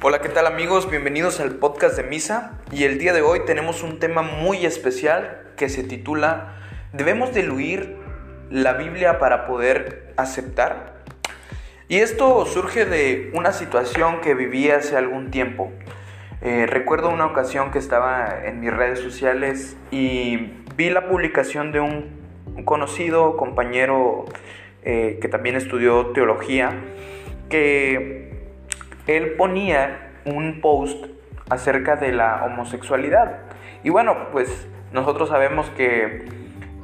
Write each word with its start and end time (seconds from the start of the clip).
Hola, 0.00 0.20
¿qué 0.20 0.28
tal 0.28 0.46
amigos? 0.46 0.88
Bienvenidos 0.88 1.40
al 1.40 1.56
podcast 1.56 1.96
de 1.96 2.04
Misa 2.04 2.60
y 2.70 2.84
el 2.84 3.00
día 3.00 3.12
de 3.12 3.20
hoy 3.20 3.40
tenemos 3.44 3.82
un 3.82 3.98
tema 3.98 4.22
muy 4.22 4.64
especial 4.64 5.42
que 5.56 5.68
se 5.68 5.82
titula 5.82 6.54
¿Debemos 6.92 7.34
diluir 7.34 7.96
la 8.48 8.74
Biblia 8.74 9.18
para 9.18 9.48
poder 9.48 10.14
aceptar? 10.16 11.02
Y 11.88 11.96
esto 11.96 12.46
surge 12.46 12.84
de 12.84 13.32
una 13.34 13.50
situación 13.50 14.20
que 14.20 14.34
viví 14.34 14.70
hace 14.70 14.96
algún 14.96 15.32
tiempo. 15.32 15.72
Eh, 16.42 16.66
recuerdo 16.66 17.10
una 17.10 17.26
ocasión 17.26 17.72
que 17.72 17.80
estaba 17.80 18.44
en 18.44 18.60
mis 18.60 18.72
redes 18.72 19.00
sociales 19.00 19.76
y 19.90 20.52
vi 20.76 20.90
la 20.90 21.08
publicación 21.08 21.72
de 21.72 21.80
un 21.80 22.64
conocido 22.64 23.36
compañero 23.36 24.26
eh, 24.84 25.18
que 25.20 25.26
también 25.26 25.56
estudió 25.56 26.12
teología, 26.12 26.70
que 27.50 28.27
él 29.08 29.32
ponía 29.32 30.12
un 30.24 30.60
post 30.60 31.06
acerca 31.50 31.96
de 31.96 32.12
la 32.12 32.44
homosexualidad. 32.44 33.38
Y 33.82 33.90
bueno, 33.90 34.28
pues 34.30 34.68
nosotros 34.92 35.30
sabemos 35.30 35.68
que 35.70 36.26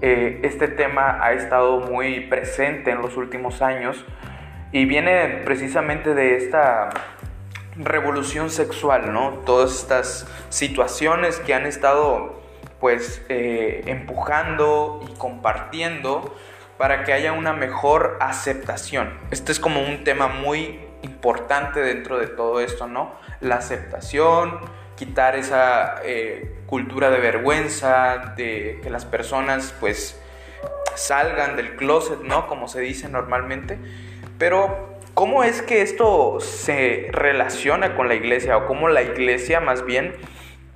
eh, 0.00 0.40
este 0.42 0.66
tema 0.66 1.18
ha 1.22 1.32
estado 1.32 1.80
muy 1.80 2.20
presente 2.20 2.90
en 2.90 3.00
los 3.02 3.16
últimos 3.16 3.62
años 3.62 4.04
y 4.72 4.86
viene 4.86 5.42
precisamente 5.44 6.14
de 6.14 6.36
esta 6.36 6.90
revolución 7.76 8.50
sexual, 8.50 9.12
¿no? 9.12 9.40
Todas 9.44 9.74
estas 9.74 10.26
situaciones 10.48 11.38
que 11.40 11.54
han 11.54 11.66
estado 11.66 12.42
pues 12.80 13.24
eh, 13.28 13.82
empujando 13.86 15.04
y 15.08 15.16
compartiendo 15.18 16.34
para 16.78 17.04
que 17.04 17.12
haya 17.12 17.32
una 17.32 17.52
mejor 17.52 18.16
aceptación. 18.20 19.10
Este 19.30 19.52
es 19.52 19.60
como 19.60 19.80
un 19.80 20.04
tema 20.04 20.28
muy 20.28 20.83
importante 21.04 21.80
dentro 21.80 22.18
de 22.18 22.26
todo 22.26 22.60
esto, 22.60 22.88
¿no? 22.88 23.14
La 23.40 23.56
aceptación, 23.56 24.58
quitar 24.96 25.36
esa 25.36 25.96
eh, 26.02 26.56
cultura 26.66 27.10
de 27.10 27.18
vergüenza, 27.18 28.34
de 28.36 28.80
que 28.82 28.90
las 28.90 29.04
personas 29.04 29.74
pues 29.80 30.20
salgan 30.94 31.56
del 31.56 31.76
closet, 31.76 32.20
¿no? 32.22 32.46
Como 32.46 32.68
se 32.68 32.80
dice 32.80 33.08
normalmente. 33.08 33.78
Pero, 34.38 34.98
¿cómo 35.14 35.44
es 35.44 35.62
que 35.62 35.82
esto 35.82 36.40
se 36.40 37.08
relaciona 37.10 37.94
con 37.96 38.08
la 38.08 38.14
iglesia 38.14 38.56
o 38.56 38.66
cómo 38.66 38.88
la 38.88 39.02
iglesia 39.02 39.60
más 39.60 39.84
bien 39.84 40.14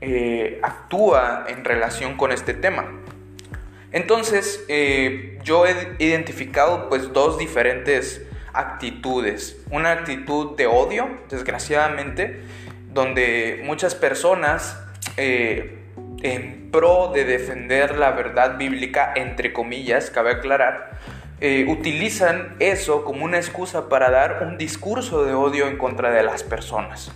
eh, 0.01 0.61
actúa 0.63 1.47
en 1.49 1.65
relación 1.65 2.17
con 2.17 2.33
este 2.33 2.55
tema? 2.55 2.87
Entonces, 3.91 4.65
eh, 4.69 5.39
yo 5.43 5.67
he 5.67 5.97
identificado 5.99 6.91
pues 6.91 7.13
dos 7.15 7.39
diferentes 7.39 8.28
actitudes. 8.59 9.57
Una 9.71 9.93
actitud 9.93 10.57
de 10.57 10.67
odio, 10.67 11.09
desgraciadamente, 11.31 12.41
donde 12.93 13.63
muchas 13.65 13.95
personas 13.95 14.81
eh, 15.17 15.79
en 16.23 16.71
pro 16.73 17.13
de 17.15 17.25
defender 17.25 17.97
la 17.97 18.11
verdad 18.11 18.59
bíblica, 18.59 19.13
entre 19.15 19.53
comillas, 19.53 20.11
cabe 20.11 20.33
aclarar, 20.33 20.99
eh, 21.41 21.67
utilizan 21.69 22.57
eso 22.59 23.05
como 23.05 23.25
una 23.25 23.37
excusa 23.37 23.89
para 23.89 24.11
dar 24.11 24.43
un 24.43 24.59
discurso 24.59 25.25
de 25.25 25.35
odio 25.35 25.69
en 25.69 25.79
contra 25.79 26.11
de 26.11 26.25
las 26.25 26.43
personas. 26.43 27.13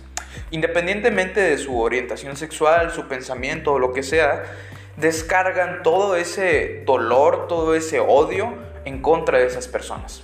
Independientemente 0.51 1.41
de 1.41 1.57
su 1.57 1.77
orientación 1.77 2.37
sexual, 2.37 2.91
su 2.91 3.07
pensamiento 3.07 3.73
o 3.73 3.79
lo 3.79 3.91
que 3.91 4.03
sea, 4.03 4.43
descargan 4.95 5.83
todo 5.83 6.15
ese 6.15 6.83
dolor, 6.85 7.47
todo 7.47 7.75
ese 7.75 7.99
odio 7.99 8.53
en 8.85 9.01
contra 9.01 9.39
de 9.39 9.47
esas 9.47 9.67
personas. 9.67 10.23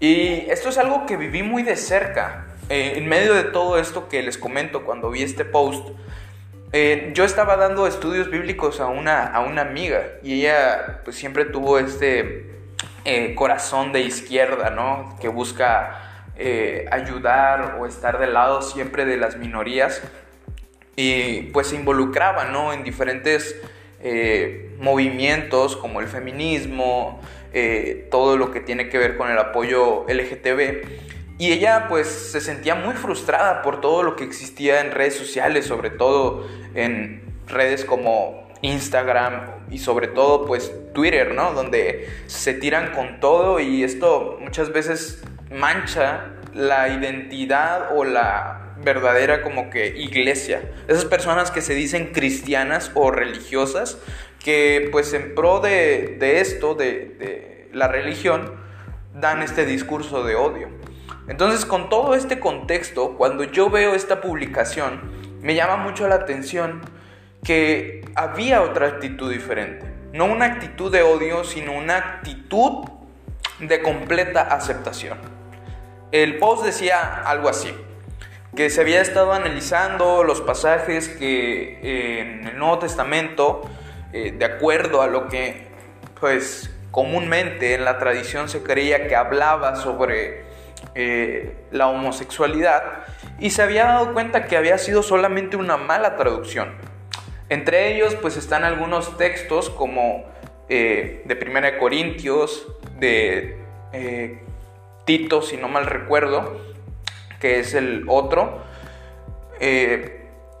Y 0.00 0.50
esto 0.50 0.68
es 0.68 0.78
algo 0.78 1.06
que 1.06 1.16
viví 1.16 1.42
muy 1.42 1.62
de 1.62 1.76
cerca. 1.76 2.46
Eh, 2.68 2.94
en 2.96 3.06
medio 3.06 3.34
de 3.34 3.44
todo 3.44 3.78
esto 3.78 4.08
que 4.08 4.22
les 4.22 4.38
comento 4.38 4.84
cuando 4.84 5.10
vi 5.10 5.22
este 5.22 5.44
post, 5.44 5.88
eh, 6.72 7.12
yo 7.14 7.24
estaba 7.24 7.56
dando 7.56 7.86
estudios 7.86 8.30
bíblicos 8.30 8.80
a 8.80 8.86
una, 8.86 9.26
a 9.26 9.40
una 9.40 9.60
amiga 9.62 10.02
y 10.22 10.40
ella 10.40 11.00
pues, 11.04 11.16
siempre 11.16 11.44
tuvo 11.44 11.78
este 11.78 12.50
eh, 13.04 13.34
corazón 13.34 13.92
de 13.92 14.00
izquierda, 14.00 14.70
¿no? 14.70 15.16
Que 15.20 15.28
busca 15.28 16.00
ayudar 16.90 17.76
o 17.78 17.86
estar 17.86 18.18
del 18.18 18.34
lado 18.34 18.60
siempre 18.60 19.04
de 19.04 19.16
las 19.16 19.36
minorías 19.36 20.02
y 20.96 21.42
pues 21.52 21.68
se 21.68 21.76
involucraba, 21.76 22.46
¿no? 22.46 22.72
En 22.72 22.82
diferentes 22.82 23.54
movimientos 24.80 25.76
como 25.76 26.00
el 26.00 26.08
feminismo, 26.08 27.20
eh, 27.54 28.08
todo 28.10 28.36
lo 28.36 28.50
que 28.50 28.60
tiene 28.60 28.88
que 28.88 28.98
ver 28.98 29.16
con 29.16 29.30
el 29.30 29.38
apoyo 29.38 30.04
LGTB. 30.08 31.04
Y 31.38 31.52
ella 31.52 31.86
pues 31.88 32.08
se 32.08 32.40
sentía 32.40 32.74
muy 32.74 32.94
frustrada 32.94 33.62
por 33.62 33.80
todo 33.80 34.02
lo 34.02 34.16
que 34.16 34.24
existía 34.24 34.80
en 34.80 34.90
redes 34.90 35.14
sociales, 35.14 35.64
sobre 35.64 35.90
todo 35.90 36.46
en 36.74 37.22
redes 37.46 37.84
como 37.84 38.48
Instagram 38.62 39.46
y 39.70 39.78
sobre 39.78 40.08
todo 40.08 40.46
pues 40.46 40.72
Twitter, 40.92 41.34
¿no? 41.34 41.52
Donde 41.52 42.08
se 42.26 42.54
tiran 42.54 42.92
con 42.92 43.20
todo 43.20 43.60
y 43.60 43.84
esto 43.84 44.38
muchas 44.40 44.72
veces 44.72 45.22
mancha 45.50 46.30
la 46.54 46.88
identidad 46.88 47.96
o 47.96 48.04
la 48.04 48.64
verdadera 48.82 49.42
como 49.42 49.70
que 49.70 49.88
iglesia. 49.88 50.62
Esas 50.88 51.04
personas 51.04 51.50
que 51.50 51.62
se 51.62 51.74
dicen 51.74 52.12
cristianas 52.12 52.90
o 52.94 53.10
religiosas, 53.10 53.98
que 54.44 54.90
pues 54.92 55.12
en 55.14 55.34
pro 55.34 55.58
de, 55.58 56.18
esto, 56.40 56.74
de, 56.74 57.16
de 57.18 57.70
la 57.72 57.88
religión, 57.88 58.52
dan 59.14 59.42
este 59.42 59.64
discurso 59.64 60.22
de 60.22 60.36
odio. 60.36 60.68
Entonces 61.26 61.64
con 61.64 61.88
todo 61.88 62.14
este 62.14 62.38
contexto, 62.38 63.16
cuando 63.16 63.42
yo 63.42 63.70
veo 63.70 63.94
esta 63.94 64.20
publicación, 64.20 65.00
me 65.40 65.54
llama 65.54 65.78
mucho 65.78 66.06
la 66.06 66.16
atención 66.16 66.82
que 67.42 68.04
había 68.14 68.62
otra 68.62 68.86
actitud 68.86 69.32
diferente. 69.32 69.86
No 70.12 70.26
una 70.26 70.44
actitud 70.44 70.92
de 70.92 71.02
odio, 71.02 71.44
sino 71.44 71.72
una 71.72 71.96
actitud 71.96 72.84
de 73.60 73.82
completa 73.82 74.42
aceptación. 74.42 75.18
El 76.12 76.38
post 76.38 76.64
decía 76.64 77.22
algo 77.24 77.48
así 77.48 77.74
que 78.54 78.70
se 78.70 78.82
había 78.82 79.00
estado 79.00 79.32
analizando 79.32 80.22
los 80.22 80.40
pasajes 80.40 81.08
que 81.08 81.80
eh, 81.82 82.20
en 82.20 82.46
el 82.46 82.58
Nuevo 82.58 82.78
Testamento, 82.78 83.62
eh, 84.14 84.32
de 84.38 84.44
acuerdo 84.44 85.02
a 85.02 85.08
lo 85.08 85.26
que 85.26 85.66
pues 86.20 86.70
comúnmente 86.92 87.74
en 87.74 87.84
la 87.84 87.98
tradición 87.98 88.48
se 88.48 88.62
creía 88.62 89.08
que 89.08 89.16
hablaba 89.16 89.74
sobre 89.74 90.44
eh, 90.94 91.56
la 91.72 91.88
homosexualidad, 91.88 93.06
y 93.40 93.50
se 93.50 93.62
había 93.62 93.86
dado 93.86 94.12
cuenta 94.12 94.44
que 94.44 94.56
había 94.56 94.78
sido 94.78 95.02
solamente 95.02 95.56
una 95.56 95.76
mala 95.76 96.14
traducción. 96.16 96.76
Entre 97.48 97.92
ellos 97.92 98.14
pues 98.14 98.36
están 98.36 98.62
algunos 98.62 99.18
textos 99.18 99.68
como 99.68 100.32
de 100.68 101.36
Primera 101.40 101.72
de 101.72 101.78
Corintios, 101.78 102.68
de 103.00 103.58
Tito, 105.04 105.42
si 105.42 105.56
no 105.56 105.66
mal 105.68 105.86
recuerdo, 105.86 106.60
que 107.40 107.58
es 107.58 107.74
el 107.74 108.04
otro. 108.06 108.62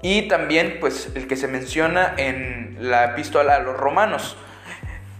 Y 0.04 0.28
también 0.28 0.76
pues 0.80 1.10
el 1.14 1.26
que 1.26 1.34
se 1.34 1.48
menciona 1.48 2.12
en 2.18 2.76
la 2.78 3.06
epístola 3.06 3.56
a 3.56 3.60
los 3.60 3.74
romanos. 3.74 4.36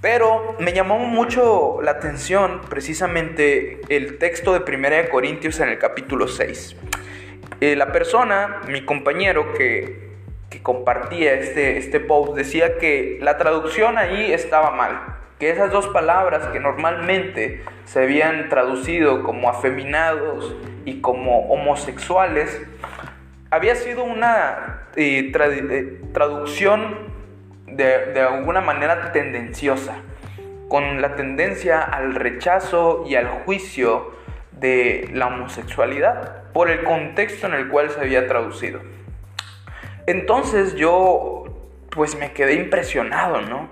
Pero 0.02 0.56
me 0.60 0.74
llamó 0.74 0.98
mucho 0.98 1.80
la 1.80 1.92
atención 1.92 2.60
precisamente 2.68 3.80
el 3.88 4.18
texto 4.18 4.52
de 4.52 4.58
1 4.58 5.08
Corintios 5.10 5.58
en 5.60 5.70
el 5.70 5.78
capítulo 5.78 6.28
6. 6.28 6.76
Eh, 7.62 7.76
la 7.76 7.92
persona, 7.92 8.60
mi 8.68 8.84
compañero 8.84 9.54
que, 9.54 10.10
que 10.50 10.60
compartía 10.62 11.32
este, 11.32 11.78
este 11.78 11.98
post, 11.98 12.34
decía 12.34 12.76
que 12.76 13.18
la 13.22 13.38
traducción 13.38 13.96
ahí 13.96 14.34
estaba 14.34 14.70
mal 14.72 15.14
que 15.38 15.50
esas 15.50 15.72
dos 15.72 15.88
palabras 15.88 16.46
que 16.48 16.60
normalmente 16.60 17.62
se 17.86 18.02
habían 18.02 18.48
traducido 18.48 19.22
como 19.24 19.48
afeminados 19.48 20.54
y 20.84 21.00
como 21.00 21.48
homosexuales, 21.48 22.62
había 23.54 23.76
sido 23.76 24.02
una 24.02 24.88
eh, 24.96 25.32
eh, 25.32 26.00
traducción 26.12 26.96
de, 27.66 28.06
de 28.12 28.20
alguna 28.20 28.60
manera 28.60 29.12
tendenciosa, 29.12 29.96
con 30.68 31.00
la 31.00 31.14
tendencia 31.14 31.80
al 31.80 32.16
rechazo 32.16 33.04
y 33.06 33.14
al 33.14 33.28
juicio 33.44 34.12
de 34.52 35.08
la 35.12 35.28
homosexualidad 35.28 36.42
por 36.52 36.68
el 36.68 36.82
contexto 36.82 37.46
en 37.46 37.54
el 37.54 37.68
cual 37.68 37.90
se 37.90 38.00
había 38.00 38.26
traducido. 38.26 38.80
Entonces 40.06 40.74
yo 40.74 41.44
pues 41.90 42.16
me 42.16 42.32
quedé 42.32 42.54
impresionado, 42.54 43.40
¿no? 43.40 43.68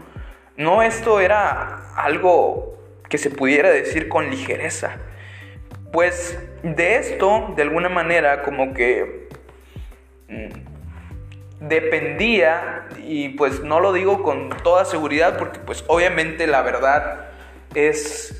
No 0.56 0.82
esto 0.82 1.20
era 1.20 1.92
algo 1.96 2.78
que 3.08 3.18
se 3.18 3.30
pudiera 3.30 3.68
decir 3.70 4.08
con 4.08 4.30
ligereza. 4.30 4.96
Pues 5.92 6.38
de 6.62 6.96
esto, 6.96 7.52
de 7.56 7.62
alguna 7.62 7.88
manera, 7.88 8.42
como 8.42 8.72
que 8.72 9.28
dependía, 11.60 12.88
y 13.04 13.30
pues 13.30 13.62
no 13.62 13.80
lo 13.80 13.92
digo 13.92 14.22
con 14.22 14.50
toda 14.62 14.84
seguridad, 14.84 15.38
porque 15.38 15.58
pues 15.60 15.84
obviamente 15.88 16.46
la 16.46 16.62
verdad 16.62 17.30
es 17.74 18.38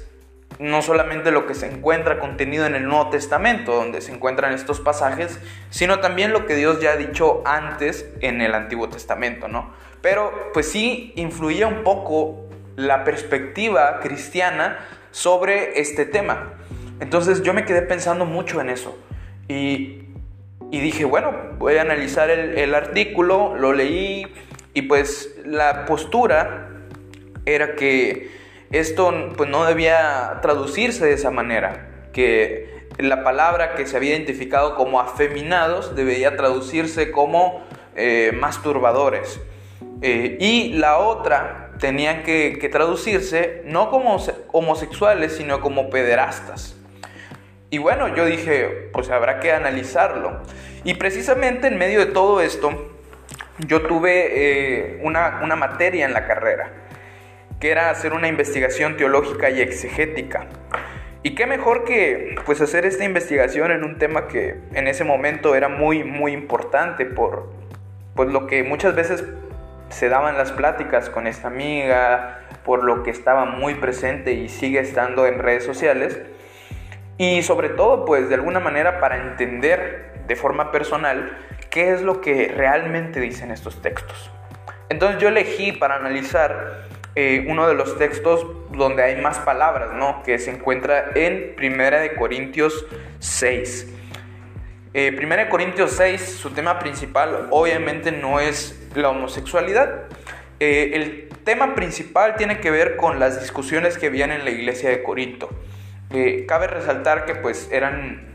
no 0.59 0.83
solamente 0.83 1.31
lo 1.31 1.47
que 1.47 1.55
se 1.55 1.67
encuentra 1.67 2.19
contenido 2.19 2.67
en 2.67 2.75
el 2.75 2.87
Nuevo 2.87 3.11
Testamento, 3.11 3.75
donde 3.75 4.00
se 4.00 4.12
encuentran 4.12 4.53
estos 4.53 4.81
pasajes, 4.81 5.41
sino 5.71 5.99
también 6.00 6.33
lo 6.33 6.47
que 6.47 6.55
Dios 6.55 6.81
ya 6.81 6.93
ha 6.93 6.97
dicho 6.97 7.43
antes 7.44 8.09
en 8.21 8.41
el 8.41 8.55
Antiguo 8.55 8.89
Testamento, 8.89 9.49
¿no? 9.49 9.73
Pero 10.03 10.50
pues 10.53 10.71
sí 10.71 11.12
influía 11.17 11.67
un 11.67 11.83
poco 11.83 12.47
la 12.77 13.05
perspectiva 13.05 14.00
cristiana 14.00 14.79
sobre 15.11 15.81
este 15.81 16.06
tema. 16.06 16.55
Entonces 17.00 17.43
yo 17.43 17.55
me 17.55 17.65
quedé 17.65 17.83
pensando 17.83 18.25
mucho 18.25 18.61
en 18.61 18.71
eso 18.71 18.97
y, 19.49 20.02
y 20.73 20.81
dije, 20.81 21.05
bueno, 21.05 21.35
voy 21.59 21.77
a 21.77 21.83
analizar 21.83 22.31
el, 22.31 22.75
artículo, 22.75 23.55
lo 23.55 23.75
leí 23.75 24.27
y 24.73 24.83
pues 24.83 25.37
la 25.45 25.85
postura 25.85 26.71
era 27.45 27.77
que 27.77 28.31
esto 28.71 29.13
pues 29.37 29.51
no 29.51 29.67
debía 29.67 30.39
traducirse 30.41 31.05
de 31.05 31.13
esa 31.13 31.31
manera, 31.31 32.09
que 32.15 32.89
la 32.97 33.23
palabra 33.23 33.75
que 33.75 33.87
se 33.87 33.99
había 33.99 34.17
identificado 34.17 34.75
como 34.75 34.99
afeminados 34.99 35.95
debía 35.95 36.39
traducirse 36.39 37.11
como 37.11 37.63
eh, 37.95 38.33
masturbadores. 38.35 39.43
Eh, 40.01 40.39
y 40.41 40.73
la 40.73 40.97
otra 41.01 41.73
tenía 41.81 42.23
que, 42.23 42.67
traducirse 42.73 43.61
no 43.67 43.91
como 43.91 44.17
homosexuales, 44.53 45.37
sino 45.37 45.61
como 45.61 45.91
pederastas. 45.91 46.77
Y 47.73 47.79
bueno, 47.79 48.15
yo 48.15 48.27
dije, 48.27 48.91
pues 48.93 49.09
habrá 49.09 49.41
que 49.41 49.51
analizarlo. 49.51 50.43
Y 50.85 50.93
precisamente 50.93 51.69
en 51.69 51.79
medio 51.79 52.01
de 52.01 52.13
todo 52.13 52.43
esto, 52.43 52.93
yo 53.61 53.81
tuve 53.81 54.27
eh, 54.35 55.01
una, 55.03 55.41
una 55.43 55.57
materia 55.57 56.05
en 56.05 56.13
la 56.13 56.27
carrera 56.27 56.71
que 57.59 57.71
era 57.71 57.89
hacer 57.89 58.13
una 58.13 58.29
investigación 58.29 58.99
teológica 58.99 59.49
y 59.49 59.63
exegética. 59.63 60.49
Y 61.23 61.35
qué 61.35 61.47
mejor 61.47 61.85
que 61.85 62.35
pues 62.45 62.61
hacer 62.61 62.85
esta 62.85 63.05
investigación 63.05 63.71
en 63.71 63.85
un 63.85 63.97
tema 63.97 64.29
que 64.29 64.57
en 64.75 64.87
ese 64.87 65.05
momento 65.05 65.55
era 65.55 65.71
muy 65.71 66.05
muy 66.05 66.33
importante 66.33 67.07
por 67.07 67.55
pues 68.15 68.29
lo 68.29 68.47
que 68.49 68.65
muchas 68.65 68.95
veces 68.95 69.25
se 69.89 70.11
daban 70.11 70.37
las 70.37 70.53
pláticas 70.53 71.09
con 71.09 71.27
esta 71.27 71.49
amiga, 71.49 72.41
por 72.67 72.85
lo 72.85 73.03
que 73.03 73.11
estaba 73.11 73.47
muy 73.47 73.77
presente 73.77 74.35
y 74.35 74.51
sigue 74.51 74.81
estando 74.81 75.27
en 75.27 75.39
redes 75.39 75.65
sociales. 75.65 76.21
Y 77.19 77.43
sobre 77.43 77.69
todo 77.70 78.05
pues 78.05 78.29
de 78.29 78.35
alguna 78.35 78.61
manera 78.61 79.00
para 79.00 79.17
entender 79.17 80.12
de 80.26 80.37
forma 80.37 80.70
personal 80.70 81.37
qué 81.70 81.93
es 81.93 82.03
lo 82.03 82.20
que 82.20 82.49
realmente 82.49 83.20
dicen 83.20 83.50
estos 83.50 83.81
textos. 83.82 84.31
Entonces 84.88 85.20
yo 85.20 85.29
elegí 85.29 85.73
para 85.73 85.97
analizar 85.97 86.87
eh, 87.14 87.44
uno 87.49 87.69
de 87.69 87.75
los 87.75 87.99
textos 87.99 88.47
donde 88.70 89.03
hay 89.03 89.20
más 89.20 89.38
palabras, 89.38 89.93
¿no? 89.94 90.23
Que 90.23 90.38
se 90.38 90.50
encuentra 90.50 91.12
en 91.14 91.55
Primera 91.56 92.00
de 92.00 92.14
Corintios 92.14 92.87
6. 93.19 93.87
Eh, 94.94 95.12
Primera 95.12 95.44
de 95.44 95.50
Corintios 95.50 95.93
6, 95.93 96.20
su 96.20 96.50
tema 96.50 96.79
principal 96.79 97.49
obviamente 97.50 98.12
no 98.12 98.41
es 98.41 98.79
la 98.94 99.08
homosexualidad. 99.11 100.03
Eh, 100.61 100.91
el 100.94 101.29
tema 101.44 101.75
principal 101.75 102.37
tiene 102.37 102.61
que 102.61 102.70
ver 102.70 102.97
con 102.97 103.19
las 103.19 103.41
discusiones 103.41 103.99
que 103.99 104.06
habían 104.06 104.31
en 104.31 104.44
la 104.44 104.50
iglesia 104.50 104.91
de 104.91 105.03
Corinto. 105.03 105.49
Cabe 106.47 106.67
resaltar 106.67 107.25
que 107.25 107.35
pues 107.35 107.69
eran 107.73 108.29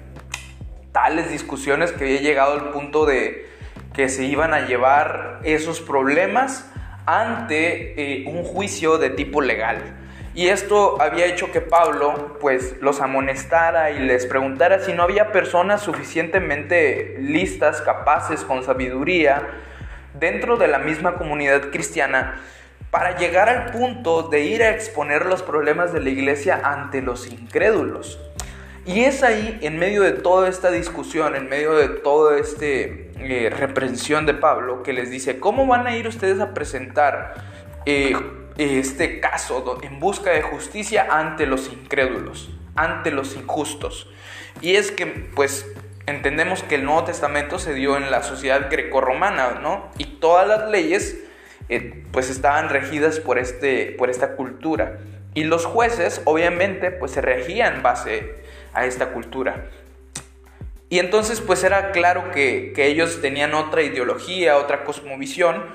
tales 0.91 1.29
discusiones 1.31 1.91
que 1.91 2.05
había 2.05 2.21
llegado 2.21 2.53
al 2.53 2.69
punto 2.71 3.05
de 3.05 3.47
que 3.93 4.09
se 4.09 4.25
iban 4.25 4.53
a 4.53 4.67
llevar 4.67 5.39
esos 5.43 5.79
problemas 5.81 6.69
ante 7.05 8.21
eh, 8.21 8.25
un 8.27 8.43
juicio 8.43 8.97
de 8.97 9.09
tipo 9.09 9.41
legal. 9.41 9.77
Y 10.35 10.49
esto 10.49 11.01
había 11.01 11.25
hecho 11.25 11.51
que 11.51 11.61
Pablo 11.61 12.37
pues 12.39 12.75
los 12.79 13.01
amonestara 13.01 13.89
y 13.89 13.99
les 13.99 14.27
preguntara 14.27 14.79
si 14.79 14.93
no 14.93 15.01
había 15.01 15.31
personas 15.31 15.81
suficientemente 15.81 17.15
listas, 17.19 17.81
capaces, 17.81 18.43
con 18.43 18.63
sabiduría 18.63 19.47
dentro 20.13 20.57
de 20.57 20.67
la 20.67 20.77
misma 20.77 21.15
comunidad 21.15 21.71
cristiana 21.71 22.39
para 22.91 23.17
llegar 23.17 23.49
al 23.49 23.71
punto 23.71 24.23
de 24.23 24.41
ir 24.41 24.63
a 24.63 24.69
exponer 24.71 25.25
los 25.25 25.43
problemas 25.43 25.93
de 25.93 26.01
la 26.01 26.09
iglesia 26.09 26.61
ante 26.63 27.01
los 27.01 27.27
incrédulos. 27.27 28.19
Y 28.85 29.03
es 29.03 29.21
ahí, 29.21 29.59
en 29.61 29.77
medio 29.77 30.01
de 30.03 30.13
toda 30.13 30.47
esta 30.47 30.71
discusión, 30.71 31.35
en 31.35 31.49
medio 31.49 31.73
de 31.73 31.89
toda 31.89 32.39
esta 32.39 32.65
eh, 32.65 33.53
reprensión 33.53 34.25
de 34.25 34.33
Pablo, 34.33 34.81
que 34.81 34.93
les 34.93 35.09
dice, 35.09 35.39
¿cómo 35.41 35.67
van 35.67 35.87
a 35.87 35.97
ir 35.97 36.07
ustedes 36.07 36.39
a 36.39 36.53
presentar 36.53 37.33
eh, 37.85 38.15
este 38.57 39.19
caso 39.19 39.77
en 39.83 39.99
busca 39.99 40.31
de 40.31 40.41
justicia 40.41 41.07
ante 41.11 41.45
los 41.45 41.69
incrédulos, 41.69 42.49
ante 42.75 43.11
los 43.11 43.35
injustos? 43.35 44.09
Y 44.61 44.75
es 44.75 44.91
que, 44.91 45.05
pues, 45.05 45.69
entendemos 46.05 46.63
que 46.63 46.75
el 46.75 46.85
Nuevo 46.85 47.03
Testamento 47.03 47.59
se 47.59 47.73
dio 47.73 47.97
en 47.97 48.09
la 48.09 48.23
sociedad 48.23 48.69
grecorromana, 48.71 49.59
¿no? 49.61 49.89
Y 49.97 50.05
todas 50.05 50.47
las 50.47 50.69
leyes, 50.71 51.26
eh, 51.69 52.03
pues, 52.11 52.29
estaban 52.29 52.69
regidas 52.69 53.19
por, 53.19 53.39
este, 53.39 53.95
por 53.97 54.09
esta 54.09 54.35
cultura. 54.35 54.99
Y 55.33 55.43
los 55.43 55.65
jueces, 55.65 56.21
obviamente, 56.25 56.91
pues 56.91 57.11
se 57.11 57.21
regían 57.21 57.83
base 57.83 58.35
a 58.73 58.85
esta 58.85 59.09
cultura. 59.09 59.65
Y 60.89 60.99
entonces 60.99 61.41
pues 61.41 61.63
era 61.63 61.91
claro 61.91 62.31
que, 62.31 62.73
ellos 62.77 63.21
tenían 63.21 63.53
otra 63.53 63.81
ideología, 63.81 64.57
otra 64.57 64.83
cosmovisión. 64.83 65.65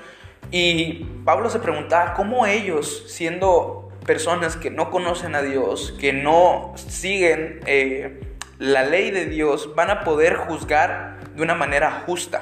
Y 0.51 1.05
Pablo 1.23 1.49
se 1.49 1.59
preguntaba 1.59 2.13
cómo 2.13 2.45
ellos, 2.45 3.05
siendo 3.07 3.91
personas 4.05 4.57
que 4.57 4.69
no 4.69 4.91
conocen 4.91 5.35
a 5.35 5.41
Dios, 5.41 5.95
que 5.99 6.13
no 6.13 6.73
siguen 6.75 7.61
eh, 7.65 8.21
la 8.59 8.83
ley 8.83 9.11
de 9.11 9.25
Dios, 9.25 9.75
van 9.75 9.91
a 9.91 10.03
poder 10.03 10.35
juzgar 10.35 11.19
de 11.35 11.43
una 11.43 11.55
manera 11.55 12.03
justa. 12.05 12.41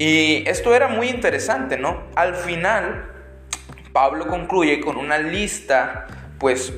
Y 0.00 0.48
esto 0.48 0.74
era 0.74 0.88
muy 0.88 1.10
interesante, 1.10 1.76
¿no? 1.76 2.04
Al 2.14 2.34
final, 2.34 3.12
Pablo 3.92 4.28
concluye 4.28 4.80
con 4.80 4.96
una 4.96 5.18
lista, 5.18 6.06
pues 6.38 6.72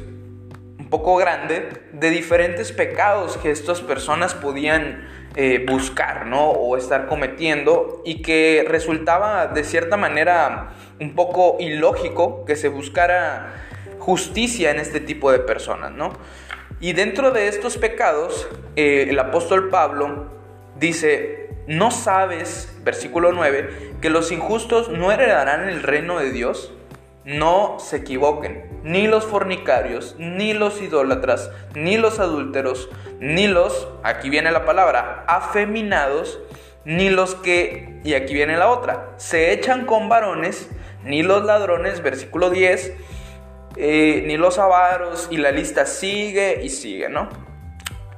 poco 0.90 1.16
grande 1.16 1.68
de 1.92 2.10
diferentes 2.10 2.72
pecados 2.72 3.36
que 3.36 3.52
estas 3.52 3.80
personas 3.80 4.34
podían 4.34 5.08
eh, 5.36 5.64
buscar, 5.70 6.26
¿no? 6.26 6.50
O 6.50 6.76
estar 6.76 7.06
cometiendo 7.06 8.02
y 8.04 8.22
que 8.22 8.66
resultaba 8.66 9.46
de 9.46 9.62
cierta 9.62 9.96
manera 9.96 10.70
un 10.98 11.14
poco 11.14 11.58
ilógico 11.60 12.44
que 12.44 12.56
se 12.56 12.66
buscara 12.66 13.54
justicia 14.00 14.72
en 14.72 14.80
este 14.80 14.98
tipo 14.98 15.30
de 15.30 15.38
personas, 15.38 15.92
¿no? 15.92 16.12
Y 16.80 16.92
dentro 16.92 17.30
de 17.30 17.46
estos 17.46 17.78
pecados, 17.78 18.48
eh, 18.74 19.06
el 19.10 19.18
apóstol 19.20 19.68
Pablo 19.68 20.26
dice, 20.76 21.41
¿no 21.66 21.90
sabes, 21.90 22.72
versículo 22.82 23.32
9, 23.32 23.94
que 24.00 24.10
los 24.10 24.32
injustos 24.32 24.88
no 24.88 25.12
heredarán 25.12 25.68
el 25.68 25.82
reino 25.82 26.18
de 26.18 26.30
Dios? 26.30 26.72
No 27.24 27.76
se 27.78 27.98
equivoquen, 27.98 28.80
ni 28.82 29.06
los 29.06 29.24
fornicarios, 29.24 30.16
ni 30.18 30.54
los 30.54 30.82
idólatras, 30.82 31.50
ni 31.74 31.96
los 31.96 32.18
adúlteros, 32.18 32.88
ni 33.20 33.46
los, 33.46 33.88
aquí 34.02 34.28
viene 34.28 34.50
la 34.50 34.64
palabra, 34.64 35.24
afeminados, 35.28 36.40
ni 36.84 37.10
los 37.10 37.36
que, 37.36 38.00
y 38.02 38.14
aquí 38.14 38.34
viene 38.34 38.56
la 38.56 38.68
otra, 38.68 39.14
se 39.18 39.52
echan 39.52 39.86
con 39.86 40.08
varones, 40.08 40.68
ni 41.04 41.22
los 41.22 41.44
ladrones, 41.44 42.02
versículo 42.02 42.50
10, 42.50 42.92
eh, 43.76 44.24
ni 44.26 44.36
los 44.36 44.58
avaros, 44.58 45.28
y 45.30 45.36
la 45.36 45.52
lista 45.52 45.86
sigue 45.86 46.60
y 46.64 46.70
sigue, 46.70 47.08
¿no? 47.08 47.28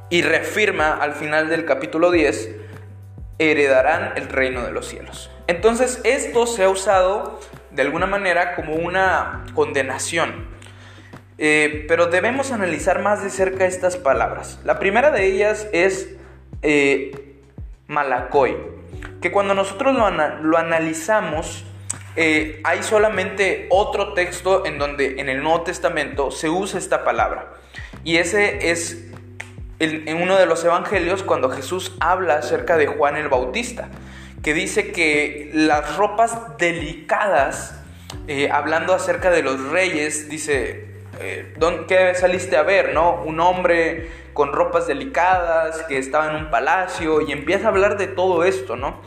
Y 0.09 0.23
reafirma 0.23 0.95
al 0.95 1.13
final 1.13 1.51
del 1.51 1.67
capítulo 1.67 2.11
10, 2.11 2.64
heredarán 3.39 4.13
el 4.17 4.29
reino 4.29 4.63
de 4.65 4.73
los 4.73 4.87
cielos. 4.87 5.31
Entonces 5.47 6.01
esto 6.05 6.47
se 6.47 6.65
ha 6.65 6.69
usado 6.69 7.41
de 7.71 7.83
alguna 7.83 8.07
manera 8.07 8.55
como 8.55 8.75
una 8.75 9.45
condenación. 9.55 10.55
Eh, 11.37 11.85
pero 11.89 12.07
debemos 12.07 12.53
analizar 12.53 13.03
más 13.03 13.25
de 13.25 13.31
cerca 13.31 13.67
estas 13.67 13.97
palabras. 13.97 14.61
La 14.65 14.79
primera 14.79 15.11
de 15.11 15.27
ellas 15.27 15.67
es 15.73 16.15
eh, 16.63 17.35
que 19.21 19.33
cuando 19.33 19.55
nosotros 19.55 19.97
lo, 19.97 20.57
analizamos, 20.57 21.65
eh, 22.15 22.61
hay 22.63 22.83
solamente 22.85 23.67
otro 23.71 24.15
texto 24.15 24.65
en 24.65 24.79
donde 24.79 25.21
en 25.21 25.29
el 25.29 25.43
Nuevo 25.43 25.63
Testamento 25.63 26.31
se 26.31 26.49
usa 26.49 26.79
esta 26.79 27.05
palabra. 27.05 27.55
Y 28.05 28.19
ese 28.19 28.71
es 28.71 29.11
en 29.85 30.23
uno 30.23 30.37
de 30.37 30.47
los 30.47 30.65
evangelios 30.65 31.23
cuando 31.23 31.51
Jesús 31.51 31.93
habla 32.01 32.37
acerca 32.37 32.77
de 32.77 32.87
Juan 32.87 33.17
el 33.17 33.29
Bautista 33.29 33.89
que 34.45 34.53
dice 34.53 34.93
que 34.93 35.51
las 35.55 35.97
ropas 35.97 36.59
delicadas, 36.59 37.81
eh, 38.29 38.51
hablando 38.53 38.93
acerca 38.93 39.31
de 39.31 39.43
los 39.43 39.71
reyes, 39.71 40.29
dice, 40.29 40.87
eh, 41.19 41.55
¿qué 41.89 42.15
saliste 42.15 42.59
a 42.59 42.63
ver? 42.63 42.93
¿no? 42.93 43.23
Un 43.25 43.41
hombre 43.41 44.11
con 44.35 44.53
ropas 44.53 44.87
delicadas 44.87 45.83
que 45.89 45.97
estaba 45.97 46.29
en 46.29 46.37
un 46.37 46.51
palacio 46.51 47.23
y 47.23 47.33
empieza 47.33 47.67
a 47.67 47.69
hablar 47.71 47.97
de 47.97 48.07
todo 48.07 48.45
esto, 48.45 48.77
¿no? 48.77 49.01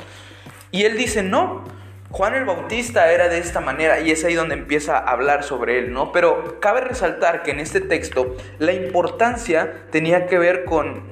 Y 0.71 0.85
él 0.85 0.97
dice, 0.97 1.21
no, 1.21 1.65
Juan 2.09 2.35
el 2.35 2.45
Bautista 2.45 3.11
era 3.11 3.27
de 3.27 3.37
esta 3.37 3.59
manera 3.59 3.99
y 3.99 4.11
es 4.11 4.23
ahí 4.23 4.33
donde 4.33 4.55
empieza 4.55 4.97
a 4.97 5.11
hablar 5.11 5.43
sobre 5.43 5.77
él, 5.79 5.91
¿no? 5.91 6.11
Pero 6.11 6.59
cabe 6.59 6.81
resaltar 6.81 7.43
que 7.43 7.51
en 7.51 7.59
este 7.59 7.81
texto 7.81 8.37
la 8.59 8.71
importancia 8.71 9.85
tenía 9.91 10.25
que 10.25 10.37
ver 10.37 10.63
con 10.63 11.03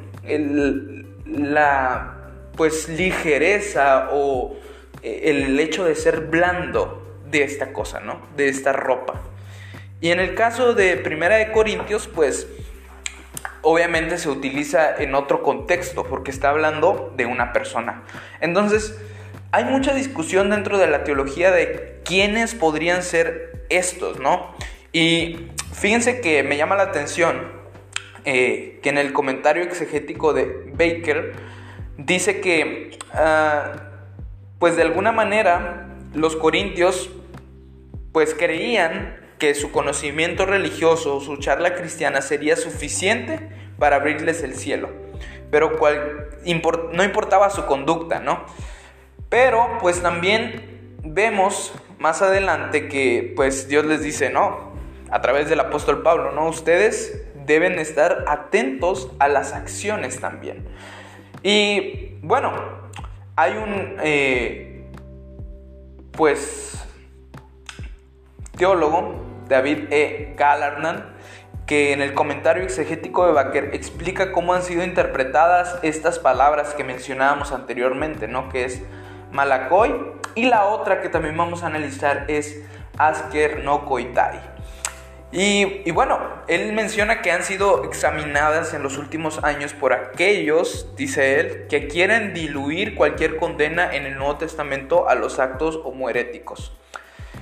la 1.25 2.15
pues 2.55 2.87
ligereza 2.87 4.09
o 4.11 4.55
eh, 5.03 5.21
el 5.25 5.59
hecho 5.59 5.83
de 5.83 5.95
ser 5.95 6.21
blando 6.21 7.19
de 7.29 7.43
esta 7.43 7.73
cosa, 7.73 7.99
¿no? 7.99 8.21
De 8.37 8.47
esta 8.47 8.71
ropa. 8.71 9.21
Y 9.99 10.11
en 10.11 10.19
el 10.19 10.35
caso 10.35 10.73
de 10.73 10.95
Primera 10.97 11.35
de 11.35 11.51
Corintios, 11.51 12.07
pues 12.07 12.47
obviamente 13.61 14.17
se 14.17 14.29
utiliza 14.29 14.95
en 14.97 15.15
otro 15.15 15.43
contexto 15.43 16.05
porque 16.05 16.31
está 16.31 16.49
hablando 16.49 17.13
de 17.17 17.25
una 17.25 17.51
persona. 17.51 18.03
Entonces, 18.39 18.97
hay 19.55 19.63
mucha 19.63 19.93
discusión 19.93 20.49
dentro 20.49 20.77
de 20.77 20.87
la 20.87 21.05
teología 21.05 21.49
de 21.49 22.01
quiénes 22.03 22.53
podrían 22.53 23.03
ser 23.03 23.63
estos, 23.69 24.19
¿no? 24.19 24.53
Y 24.91 25.47
fíjense 25.71 26.19
que 26.19 26.43
me 26.43 26.57
llama 26.57 26.75
la 26.75 26.83
atención 26.83 27.53
eh, 28.25 28.81
que 28.83 28.89
en 28.89 28.97
el 28.97 29.13
comentario 29.13 29.63
exegético 29.63 30.33
de 30.33 30.73
Baker 30.73 31.31
dice 31.97 32.41
que, 32.41 32.99
ah, 33.13 33.71
pues 34.59 34.75
de 34.75 34.81
alguna 34.81 35.13
manera, 35.13 35.87
los 36.13 36.35
corintios, 36.35 37.09
pues 38.11 38.33
creían 38.33 39.15
que 39.39 39.55
su 39.55 39.71
conocimiento 39.71 40.45
religioso, 40.45 41.21
su 41.21 41.37
charla 41.37 41.75
cristiana 41.75 42.21
sería 42.21 42.57
suficiente 42.57 43.39
para 43.79 43.95
abrirles 43.95 44.43
el 44.43 44.55
cielo, 44.55 44.89
pero 45.49 45.77
cual, 45.77 46.27
no 46.91 47.03
importaba 47.05 47.49
su 47.49 47.65
conducta, 47.65 48.19
¿no? 48.19 48.43
Pero 49.35 49.67
pues 49.81 50.01
también 50.01 50.95
vemos 51.03 51.73
más 51.99 52.21
adelante 52.21 52.87
que 52.87 53.33
pues 53.35 53.67
Dios 53.67 53.83
les 53.83 54.01
dice, 54.01 54.29
no, 54.29 54.71
a 55.11 55.21
través 55.21 55.49
del 55.49 55.59
apóstol 55.59 56.03
Pablo, 56.03 56.31
¿no? 56.31 56.47
Ustedes 56.47 57.21
deben 57.45 57.77
estar 57.77 58.23
atentos 58.29 59.11
a 59.19 59.27
las 59.27 59.51
acciones 59.51 60.21
también. 60.21 60.65
Y 61.43 62.17
bueno, 62.21 62.53
hay 63.35 63.57
un, 63.57 63.97
eh, 64.01 64.85
pues, 66.13 66.81
teólogo, 68.57 69.21
David 69.49 69.91
E. 69.91 70.33
Galarnan, 70.37 71.13
que 71.67 71.91
en 71.91 72.01
el 72.01 72.13
comentario 72.13 72.63
exegético 72.63 73.27
de 73.27 73.33
Baker 73.33 73.71
explica 73.73 74.31
cómo 74.31 74.53
han 74.53 74.63
sido 74.63 74.81
interpretadas 74.81 75.77
estas 75.81 76.19
palabras 76.19 76.73
que 76.73 76.85
mencionábamos 76.85 77.51
anteriormente, 77.51 78.29
¿no? 78.29 78.47
Que 78.47 78.63
es 78.63 78.81
Malakoy 79.31 79.95
y 80.35 80.45
la 80.45 80.65
otra 80.65 81.01
que 81.01 81.09
también 81.09 81.37
vamos 81.37 81.63
a 81.63 81.67
analizar 81.67 82.25
es 82.27 82.61
Asker 82.97 83.63
no 83.63 83.85
Koitai. 83.85 84.55
Y, 85.31 85.81
y, 85.83 85.91
bueno, 85.91 86.19
él 86.47 86.71
menciona 86.71 87.21
que 87.21 87.31
han 87.31 87.43
sido 87.43 87.83
examinadas 87.83 88.73
en 88.73 88.83
los 88.83 88.97
últimos 88.97 89.43
años 89.43 89.73
por 89.73 89.91
aquellos, 89.91 90.95
dice 90.95 91.39
él, 91.39 91.67
que 91.67 91.87
quieren 91.87 92.33
diluir 92.33 92.95
cualquier 92.95 93.35
condena 93.35 93.93
en 93.93 94.05
el 94.05 94.15
Nuevo 94.17 94.37
Testamento 94.37 95.09
a 95.09 95.15
los 95.15 95.39
actos 95.39 95.81
homoheréticos. 95.83 96.77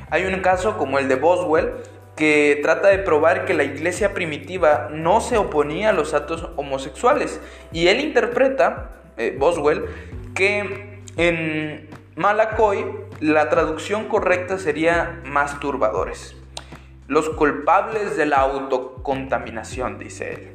Hay 0.10 0.26
un 0.26 0.40
caso 0.42 0.78
como 0.78 0.98
el 0.98 1.08
de 1.08 1.16
Boswell, 1.16 1.74
que 2.16 2.60
trata 2.62 2.90
de 2.90 3.00
probar 3.00 3.46
que 3.46 3.54
la 3.54 3.64
iglesia 3.64 4.14
primitiva 4.14 4.90
no 4.92 5.22
se 5.22 5.38
oponía 5.38 5.90
a 5.90 5.94
los 5.94 6.14
actos 6.14 6.50
homosexuales. 6.56 7.40
Y 7.72 7.88
él 7.88 8.00
interpreta, 8.00 8.92
eh, 9.18 9.36
Boswell, 9.38 9.86
que 10.36 10.93
en 11.18 11.90
Malacoy 12.16 12.86
la 13.20 13.50
traducción 13.50 14.08
correcta 14.08 14.58
sería 14.58 15.22
masturbadores. 15.26 16.36
Los 17.08 17.30
culpables 17.30 18.18
de 18.18 18.26
la 18.26 18.38
autocontaminación, 18.38 20.00
dice 20.00 20.34
él. 20.34 20.50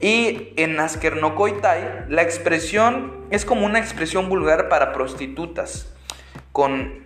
Y 0.00 0.52
en 0.56 0.78
Askernokoitai 0.78 2.04
la 2.08 2.22
expresión 2.22 3.26
es 3.30 3.44
como 3.44 3.64
una 3.64 3.78
expresión 3.78 4.28
vulgar 4.28 4.68
para 4.68 4.92
prostitutas, 4.92 5.92
con, 6.52 7.04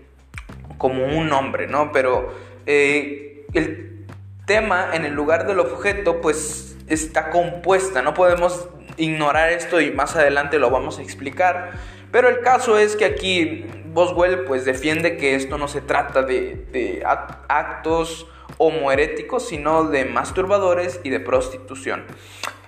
como 0.77 1.05
un 1.05 1.29
nombre, 1.29 1.67
¿no? 1.67 1.93
Pero 1.93 2.35
eh, 2.67 3.47
el 3.55 4.07
tema 4.47 4.91
en 4.93 5.05
el 5.05 5.15
lugar 5.15 5.47
del 5.47 5.61
objeto 5.61 6.21
pues 6.21 6.77
está 6.89 7.31
compuesta, 7.31 8.03
no 8.03 8.15
podemos 8.15 8.69
ignorar 8.97 9.51
esto 9.51 9.81
y 9.81 9.93
más 9.93 10.17
adelante 10.17 10.59
lo 10.59 10.71
vamos 10.71 10.99
a 10.99 11.03
explicar. 11.03 11.73
Pero 12.11 12.29
el 12.29 12.41
caso 12.41 12.79
es 12.79 12.97
que 12.97 13.05
aquí 13.05 13.67
Boswell 13.93 14.45
pues 14.45 14.65
defiende 14.65 15.17
que 15.17 15.35
esto 15.35 15.59
no 15.59 15.67
se 15.69 15.81
trata 15.81 16.23
de, 16.23 17.03
actos 17.49 18.27
homoeréticos, 18.59 19.49
sino 19.49 19.85
de 19.85 20.05
masturbadores 20.05 21.01
y 21.05 21.11
de 21.11 21.21
prostitución. 21.21 22.05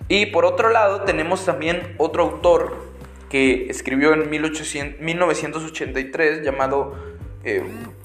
Y 0.08 0.26
por 0.26 0.44
otro 0.44 0.70
lado 0.70 1.02
tenemos 1.02 1.44
también 1.44 1.94
otro 1.98 2.22
autor 2.24 2.92
que 3.28 3.66
escribió 3.68 4.12
en 4.12 4.30
1983 4.30 6.42
llamado, 6.42 6.94
eh, 7.44 7.64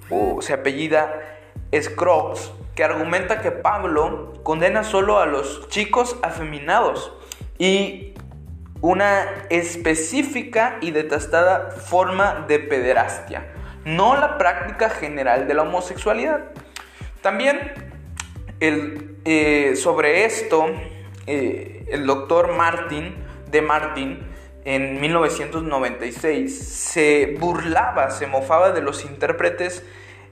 o 0.09 0.41
se 0.41 0.53
apellida 0.53 1.21
Scroggs, 1.75 2.51
que 2.75 2.83
argumenta 2.83 3.41
que 3.41 3.51
Pablo 3.51 4.33
condena 4.43 4.83
solo 4.83 5.19
a 5.19 5.25
los 5.25 5.67
chicos 5.69 6.17
afeminados 6.21 7.11
y 7.57 8.13
una 8.81 9.25
específica 9.49 10.77
y 10.81 10.91
detestada 10.91 11.71
forma 11.71 12.45
de 12.47 12.59
pederastia, 12.59 13.47
no 13.85 14.15
la 14.15 14.37
práctica 14.37 14.89
general 14.89 15.47
de 15.47 15.53
la 15.53 15.63
homosexualidad. 15.63 16.51
También 17.21 17.73
el, 18.59 19.17
eh, 19.25 19.75
sobre 19.75 20.25
esto, 20.25 20.67
eh, 21.25 21.85
el 21.89 22.05
doctor 22.05 22.55
Martin 22.55 23.15
de 23.49 23.61
Martin 23.61 24.19
en 24.65 24.99
1996 24.99 26.57
se 26.57 27.37
burlaba, 27.39 28.11
se 28.11 28.27
mofaba 28.27 28.71
de 28.71 28.81
los 28.81 29.05
intérpretes 29.05 29.83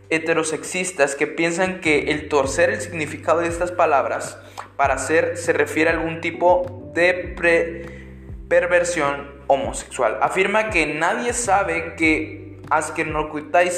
heterosexistas 0.10 1.16
que 1.16 1.26
piensan 1.26 1.80
que 1.80 2.12
el 2.12 2.28
torcer 2.28 2.70
el 2.70 2.82
significado 2.82 3.40
de 3.40 3.48
estas 3.48 3.72
palabras 3.72 4.38
para 4.76 4.98
ser 4.98 5.38
se 5.38 5.54
refiere 5.54 5.90
a 5.90 5.94
algún 5.94 6.22
tipo 6.22 6.92
de 6.94 7.34
perversión 8.48 9.32
homosexual. 9.48 10.20
Afirma 10.22 10.70
que 10.70 10.86
nadie 10.86 11.34
sabe 11.34 11.96
que 11.96 12.60
Askernokuitai 12.70 13.70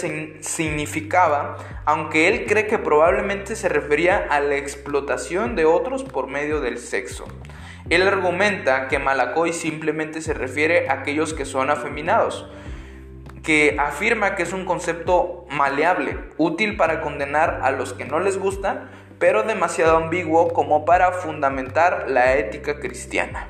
significaba, 0.42 1.58
aunque 1.86 2.28
él 2.28 2.46
cree 2.46 2.68
que 2.68 2.78
probablemente 2.78 3.56
se 3.56 3.70
refería 3.70 4.28
a 4.30 4.40
la 4.40 4.56
explotación 4.56 5.56
de 5.56 5.66
otros 5.66 6.04
por 6.04 6.28
medio 6.28 6.62
del 6.62 6.78
sexo. 6.78 7.26
Él 7.90 8.06
argumenta 8.08 8.88
que 8.88 9.00
Malakoy 9.00 9.54
simplemente 9.54 10.22
se 10.22 10.34
refiere 10.34 10.90
a 10.90 10.94
aquellos 10.94 11.34
que 11.34 11.46
son 11.46 11.70
afeminados, 11.70 12.50
que 13.44 13.78
afirma 13.80 14.36
que 14.36 14.44
es 14.44 14.52
un 14.52 14.66
concepto 14.66 15.46
maleable, 15.50 16.18
útil 16.38 16.76
para 16.76 17.02
condenar 17.02 17.62
a 17.64 17.72
los 17.72 17.94
que 17.94 18.06
no 18.06 18.20
les 18.20 18.38
gustan, 18.38 18.90
pero 19.20 19.44
demasiado 19.44 19.98
ambiguo 19.98 20.50
como 20.50 20.86
para 20.86 21.12
fundamentar 21.14 22.10
la 22.10 22.36
ética 22.36 22.80
cristiana. 22.80 23.48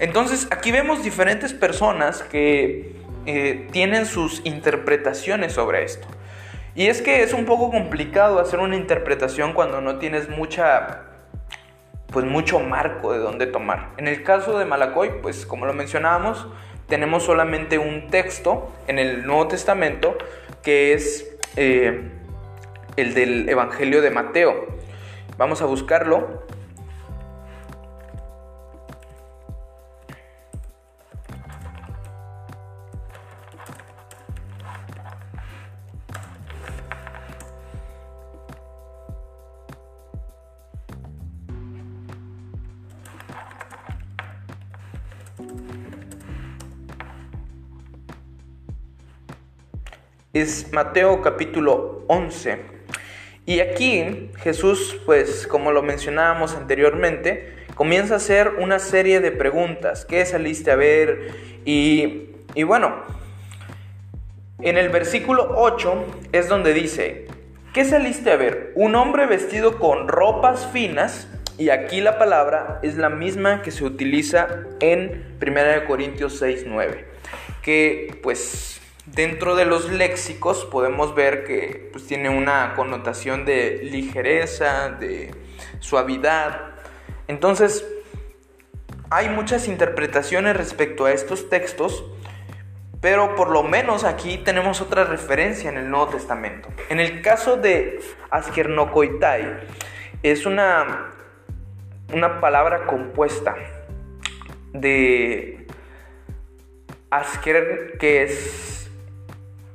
Entonces 0.00 0.48
aquí 0.50 0.72
vemos 0.72 1.04
diferentes 1.04 1.52
personas 1.52 2.22
que 2.22 2.96
eh, 3.26 3.68
tienen 3.70 4.06
sus 4.06 4.40
interpretaciones 4.44 5.52
sobre 5.52 5.84
esto. 5.84 6.08
Y 6.74 6.86
es 6.86 7.02
que 7.02 7.22
es 7.22 7.34
un 7.34 7.44
poco 7.44 7.70
complicado 7.70 8.40
hacer 8.40 8.60
una 8.60 8.76
interpretación 8.76 9.52
cuando 9.52 9.80
no 9.80 9.98
tienes 9.98 10.28
mucha 10.28 11.02
pues 12.06 12.26
mucho 12.26 12.58
marco 12.58 13.12
de 13.12 13.18
dónde 13.18 13.46
tomar. 13.46 13.90
En 13.96 14.08
el 14.08 14.24
caso 14.24 14.58
de 14.58 14.64
Malacoy, 14.64 15.20
pues 15.22 15.46
como 15.46 15.66
lo 15.66 15.74
mencionábamos, 15.74 16.48
tenemos 16.88 17.22
solamente 17.22 17.78
un 17.78 18.08
texto 18.08 18.72
en 18.88 18.98
el 18.98 19.26
Nuevo 19.26 19.46
Testamento 19.48 20.16
que 20.62 20.92
es 20.92 21.30
eh, 21.56 22.10
el 22.96 23.14
del 23.14 23.48
Evangelio 23.48 24.02
de 24.02 24.10
Mateo. 24.10 24.66
Vamos 25.36 25.62
a 25.62 25.66
buscarlo. 25.66 26.44
Es 50.32 50.72
Mateo 50.72 51.22
capítulo 51.22 52.04
11. 52.08 52.58
Y 53.46 53.60
aquí 53.60 54.30
Jesús, 54.38 55.00
pues 55.06 55.46
como 55.46 55.72
lo 55.72 55.82
mencionábamos 55.82 56.54
anteriormente, 56.54 57.56
comienza 57.74 58.14
a 58.14 58.16
hacer 58.18 58.52
una 58.60 58.78
serie 58.78 59.20
de 59.20 59.32
preguntas. 59.32 60.04
¿Qué 60.04 60.24
saliste 60.24 60.70
a 60.70 60.76
ver? 60.76 61.32
Y, 61.64 62.28
y 62.54 62.62
bueno, 62.62 62.94
En 64.62 64.76
el 64.76 64.90
versículo 64.90 65.54
8 65.56 66.04
es 66.32 66.48
donde 66.48 66.74
dice, 66.74 67.26
¿qué 67.72 67.86
saliste 67.86 68.30
a 68.30 68.36
ver? 68.36 68.72
Un 68.74 68.94
hombre 68.94 69.24
vestido 69.24 69.78
con 69.78 70.06
ropas 70.06 70.68
finas, 70.70 71.28
y 71.56 71.70
aquí 71.70 72.02
la 72.02 72.18
palabra 72.18 72.78
es 72.82 72.98
la 72.98 73.08
misma 73.08 73.62
que 73.62 73.70
se 73.70 73.84
utiliza 73.84 74.64
en 74.80 75.34
1 75.40 75.86
Corintios 75.86 76.38
6, 76.38 76.64
9, 76.66 77.06
que 77.62 78.18
pues 78.22 78.79
dentro 79.14 79.56
de 79.56 79.64
los 79.64 79.90
léxicos 79.90 80.64
podemos 80.64 81.14
ver 81.14 81.44
que 81.44 81.88
pues, 81.92 82.06
tiene 82.06 82.28
una 82.28 82.74
connotación 82.74 83.44
de 83.44 83.80
ligereza, 83.82 84.90
de 84.90 85.34
suavidad. 85.78 86.72
Entonces, 87.28 87.86
hay 89.10 89.28
muchas 89.28 89.68
interpretaciones 89.68 90.56
respecto 90.56 91.06
a 91.06 91.12
estos 91.12 91.48
textos 91.48 92.04
pero 93.00 93.34
por 93.34 93.50
lo 93.50 93.62
menos 93.62 94.04
aquí 94.04 94.38
tenemos 94.38 94.80
otra 94.80 95.04
referencia 95.04 95.70
en 95.70 95.78
el 95.78 95.90
Nuevo 95.90 96.08
Testamento. 96.08 96.68
En 96.90 97.00
el 97.00 97.22
caso 97.22 97.56
de 97.56 98.00
Askernokoitai, 98.30 99.60
es 100.22 100.44
una, 100.44 101.12
una 102.12 102.40
palabra 102.40 102.86
compuesta 102.86 103.56
de 104.74 105.66
Asker, 107.10 107.96
que 107.98 108.24
es 108.24 108.79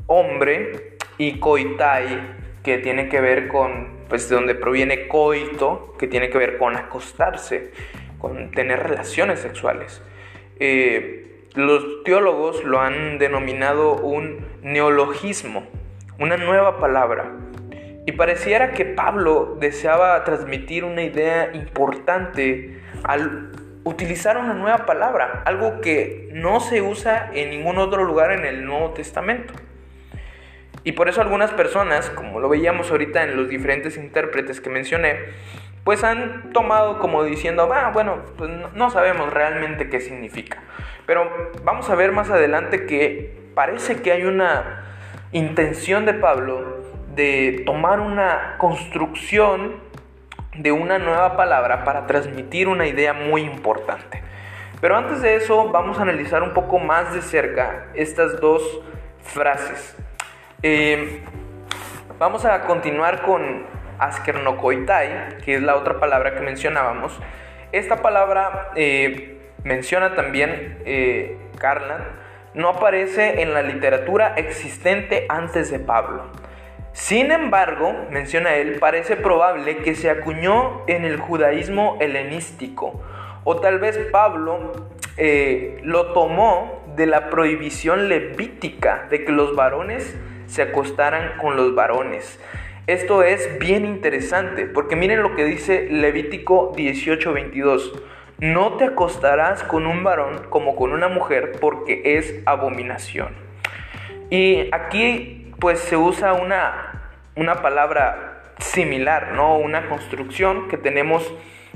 hombre, 0.07 0.97
y 1.17 1.39
Koitai, 1.39 2.35
que 2.63 2.79
tiene 2.79 3.09
que 3.09 3.21
ver 3.21 3.47
con, 3.47 3.89
pues 4.09 4.27
de 4.27 4.35
donde 4.35 4.55
proviene 4.55 5.07
coito, 5.07 5.95
que 5.99 6.07
tiene 6.07 6.29
que 6.29 6.37
ver 6.37 6.57
con 6.57 6.75
acostarse, 6.75 7.71
con 8.17 8.51
tener 8.51 8.81
relaciones 8.81 9.39
sexuales. 9.39 10.01
Eh, 10.59 11.25
los 11.53 12.03
teólogos 12.03 12.63
lo 12.63 12.81
han 12.81 13.17
denominado 13.17 13.95
un 13.95 14.45
neologismo, 14.61 15.63
una 16.19 16.37
nueva 16.37 16.79
palabra. 16.79 17.31
Y 18.07 18.11
pareciera 18.11 18.71
que 18.71 18.85
Pablo 18.85 19.57
deseaba 19.59 20.23
transmitir 20.23 20.83
una 20.83 21.03
idea 21.03 21.51
importante 21.53 22.79
al 23.03 23.51
utilizar 23.83 24.37
una 24.37 24.53
nueva 24.53 24.85
palabra, 24.85 25.43
algo 25.45 25.81
que 25.81 26.29
no 26.33 26.59
se 26.59 26.81
usa 26.81 27.31
en 27.33 27.51
ningún 27.51 27.77
otro 27.77 28.03
lugar 28.03 28.31
en 28.31 28.45
el 28.45 28.65
Nuevo 28.65 28.91
Testamento. 28.91 29.53
Y 30.85 30.91
por 30.91 31.09
eso 31.09 31.19
algunas 31.19 31.51
personas, 31.51 32.11
como 32.11 32.39
lo 32.39 32.47
veíamos 32.47 32.91
ahorita 32.91 33.23
en 33.23 33.35
los 33.35 33.49
diferentes 33.49 33.97
intérpretes 33.97 34.61
que 34.61 34.69
mencioné, 34.69 35.17
pues 35.83 36.03
han 36.03 36.53
tomado 36.53 36.99
como 36.99 37.23
diciendo, 37.23 37.67
ah, 37.73 37.89
bueno, 37.91 38.19
pues 38.37 38.51
no 38.75 38.89
sabemos 38.91 39.33
realmente 39.33 39.89
qué 39.89 39.99
significa. 39.99 40.61
Pero 41.07 41.51
vamos 41.63 41.89
a 41.89 41.95
ver 41.95 42.11
más 42.11 42.29
adelante 42.29 42.85
que 42.85 43.35
parece 43.55 44.03
que 44.03 44.11
hay 44.11 44.25
una 44.25 44.85
intención 45.31 46.05
de 46.05 46.13
Pablo 46.13 46.83
de 47.15 47.63
tomar 47.65 47.99
una 47.99 48.55
construcción 48.59 49.77
de 50.55 50.71
una 50.71 50.99
nueva 50.99 51.35
palabra 51.35 51.83
para 51.83 52.05
transmitir 52.05 52.67
una 52.67 52.85
idea 52.85 53.13
muy 53.13 53.41
importante. 53.41 54.21
Pero 54.81 54.95
antes 54.97 55.23
de 55.23 55.35
eso 55.35 55.71
vamos 55.71 55.97
a 55.97 56.03
analizar 56.03 56.43
un 56.43 56.53
poco 56.53 56.77
más 56.77 57.11
de 57.11 57.23
cerca 57.23 57.87
estas 57.95 58.39
dos 58.39 58.81
frases. 59.23 59.97
Eh, 60.67 61.21
vamos 62.17 62.43
a 62.43 62.61
continuar 62.61 63.21
con 63.21 63.67
askernokoitai, 63.99 65.37
que 65.45 65.53
es 65.53 65.61
la 65.61 65.75
otra 65.75 65.99
palabra 65.99 66.33
que 66.33 66.39
mencionábamos. 66.39 67.15
Esta 67.71 68.01
palabra 68.01 68.71
eh, 68.75 69.37
menciona 69.63 70.15
también 70.15 70.79
eh, 70.85 71.37
no 72.55 72.69
aparece 72.69 73.43
en 73.43 73.53
la 73.53 73.61
literatura 73.61 74.33
existente 74.37 75.27
antes 75.29 75.69
de 75.69 75.77
Pablo. 75.77 76.31
Sin 76.93 77.31
embargo, 77.31 77.93
menciona 78.09 78.55
él, 78.55 78.77
parece 78.79 79.17
probable 79.17 79.77
que 79.77 79.93
se 79.93 80.09
acuñó 80.09 80.81
en 80.87 81.05
el 81.05 81.17
judaísmo 81.17 81.97
helenístico, 82.01 83.03
o 83.43 83.57
tal 83.57 83.77
vez 83.77 83.99
Pablo 84.11 84.71
eh, 85.15 85.77
lo 85.83 86.13
tomó 86.13 86.81
de 86.95 87.05
la 87.05 87.29
prohibición 87.29 88.09
levítica 88.09 89.05
de 89.11 89.23
que 89.25 89.31
los 89.31 89.55
varones 89.55 90.17
se 90.55 90.61
acostaran 90.61 91.33
con 91.37 91.57
los 91.57 91.75
varones. 91.75 92.39
Esto 92.87 93.23
es 93.23 93.59
bien 93.59 93.85
interesante 93.85 94.65
porque 94.65 94.95
miren 94.95 95.21
lo 95.21 95.35
que 95.35 95.43
dice 95.43 95.89
Levítico 95.91 96.73
18:22. 96.77 97.91
No 98.39 98.77
te 98.77 98.85
acostarás 98.85 99.63
con 99.63 99.85
un 99.85 100.05
varón 100.05 100.47
como 100.49 100.77
con 100.77 100.93
una 100.93 101.09
mujer 101.09 101.57
porque 101.59 102.17
es 102.17 102.41
abominación. 102.45 103.33
Y 104.29 104.69
aquí 104.73 105.51
pues 105.59 105.79
se 105.79 105.97
usa 105.97 106.31
una, 106.31 107.11
una 107.35 107.61
palabra 107.61 108.43
similar, 108.59 109.33
¿no? 109.33 109.57
Una 109.57 109.89
construcción 109.89 110.69
que 110.69 110.77
tenemos 110.77 111.33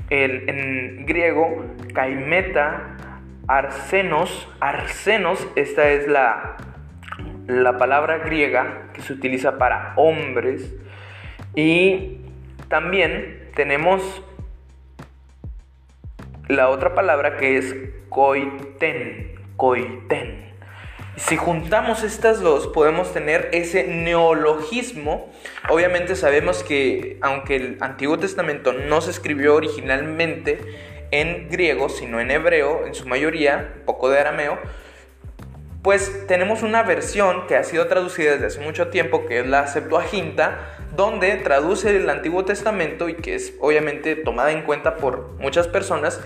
en, 0.08 0.48
en 0.48 1.04
griego, 1.04 1.66
kaimeta, 1.92 2.96
arsenos, 3.46 4.48
arsenos, 4.58 5.46
esta 5.54 5.90
es 5.90 6.08
la, 6.08 6.56
la 7.50 7.78
palabra 7.78 8.18
griega 8.18 8.90
que 8.94 9.02
se 9.02 9.12
utiliza 9.12 9.58
para 9.58 9.94
hombres, 9.96 10.74
y 11.54 12.18
también 12.68 13.50
tenemos 13.54 14.22
la 16.48 16.68
otra 16.68 16.94
palabra 16.94 17.36
que 17.36 17.58
es 17.58 17.74
coiten, 18.08 19.34
coiten. 19.56 20.50
Si 21.16 21.36
juntamos 21.36 22.02
estas 22.02 22.40
dos, 22.40 22.66
podemos 22.68 23.12
tener 23.12 23.50
ese 23.52 23.86
neologismo. 23.86 25.30
Obviamente 25.68 26.16
sabemos 26.16 26.62
que 26.62 27.18
aunque 27.20 27.56
el 27.56 27.76
Antiguo 27.80 28.18
Testamento 28.18 28.72
no 28.72 29.00
se 29.00 29.10
escribió 29.10 29.54
originalmente 29.54 30.60
en 31.10 31.48
griego, 31.50 31.88
sino 31.88 32.20
en 32.20 32.30
hebreo, 32.30 32.86
en 32.86 32.94
su 32.94 33.06
mayoría, 33.06 33.74
un 33.80 33.84
poco 33.84 34.08
de 34.08 34.18
arameo, 34.18 34.58
pues 35.82 36.26
tenemos 36.26 36.62
una 36.62 36.82
versión 36.82 37.46
que 37.46 37.56
ha 37.56 37.64
sido 37.64 37.86
traducida 37.86 38.32
desde 38.32 38.46
hace 38.46 38.60
mucho 38.60 38.88
tiempo, 38.88 39.24
que 39.26 39.40
es 39.40 39.46
la 39.46 39.66
Septuaginta, 39.66 40.58
donde 40.94 41.36
traduce 41.36 41.96
el 41.96 42.10
Antiguo 42.10 42.44
Testamento 42.44 43.08
y 43.08 43.14
que 43.14 43.34
es 43.34 43.54
obviamente 43.60 44.16
tomada 44.16 44.52
en 44.52 44.62
cuenta 44.62 44.96
por 44.96 45.36
muchas 45.38 45.68
personas, 45.68 46.20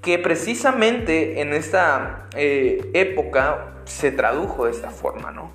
que 0.00 0.18
precisamente 0.18 1.42
en 1.42 1.52
esta 1.52 2.28
eh, 2.34 2.90
época 2.94 3.74
se 3.84 4.12
tradujo 4.12 4.64
de 4.64 4.70
esta 4.70 4.90
forma, 4.90 5.30
¿no? 5.30 5.52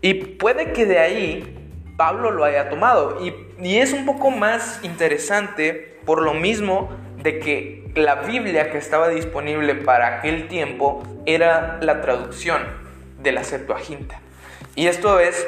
Y 0.00 0.14
puede 0.14 0.72
que 0.72 0.86
de 0.86 0.98
ahí 0.98 1.62
Pablo 1.96 2.30
lo 2.30 2.44
haya 2.44 2.68
tomado. 2.68 3.24
Y, 3.24 3.34
y 3.60 3.78
es 3.78 3.92
un 3.92 4.06
poco 4.06 4.30
más 4.30 4.80
interesante 4.84 5.98
por 6.04 6.22
lo 6.22 6.34
mismo 6.34 6.90
de 7.22 7.38
que 7.38 7.84
la 7.94 8.16
Biblia 8.16 8.70
que 8.70 8.78
estaba 8.78 9.08
disponible 9.08 9.74
para 9.74 10.18
aquel 10.18 10.48
tiempo 10.48 11.02
era 11.26 11.78
la 11.80 12.00
traducción 12.00 12.62
de 13.22 13.32
la 13.32 13.44
Septuaginta. 13.44 14.20
Y 14.74 14.86
esto 14.86 15.20
es 15.20 15.46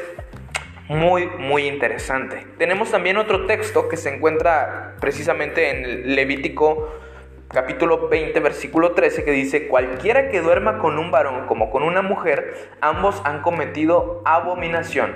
muy, 0.88 1.26
muy 1.26 1.66
interesante. 1.66 2.46
Tenemos 2.58 2.90
también 2.90 3.16
otro 3.16 3.46
texto 3.46 3.88
que 3.88 3.96
se 3.96 4.14
encuentra 4.14 4.96
precisamente 5.00 5.70
en 5.70 6.14
Levítico 6.14 6.92
capítulo 7.48 8.08
20, 8.08 8.38
versículo 8.40 8.92
13, 8.92 9.24
que 9.24 9.30
dice, 9.30 9.68
cualquiera 9.68 10.28
que 10.28 10.40
duerma 10.40 10.78
con 10.78 10.98
un 10.98 11.10
varón 11.10 11.46
como 11.46 11.70
con 11.70 11.82
una 11.82 12.02
mujer, 12.02 12.70
ambos 12.80 13.22
han 13.24 13.42
cometido 13.42 14.22
abominación, 14.24 15.14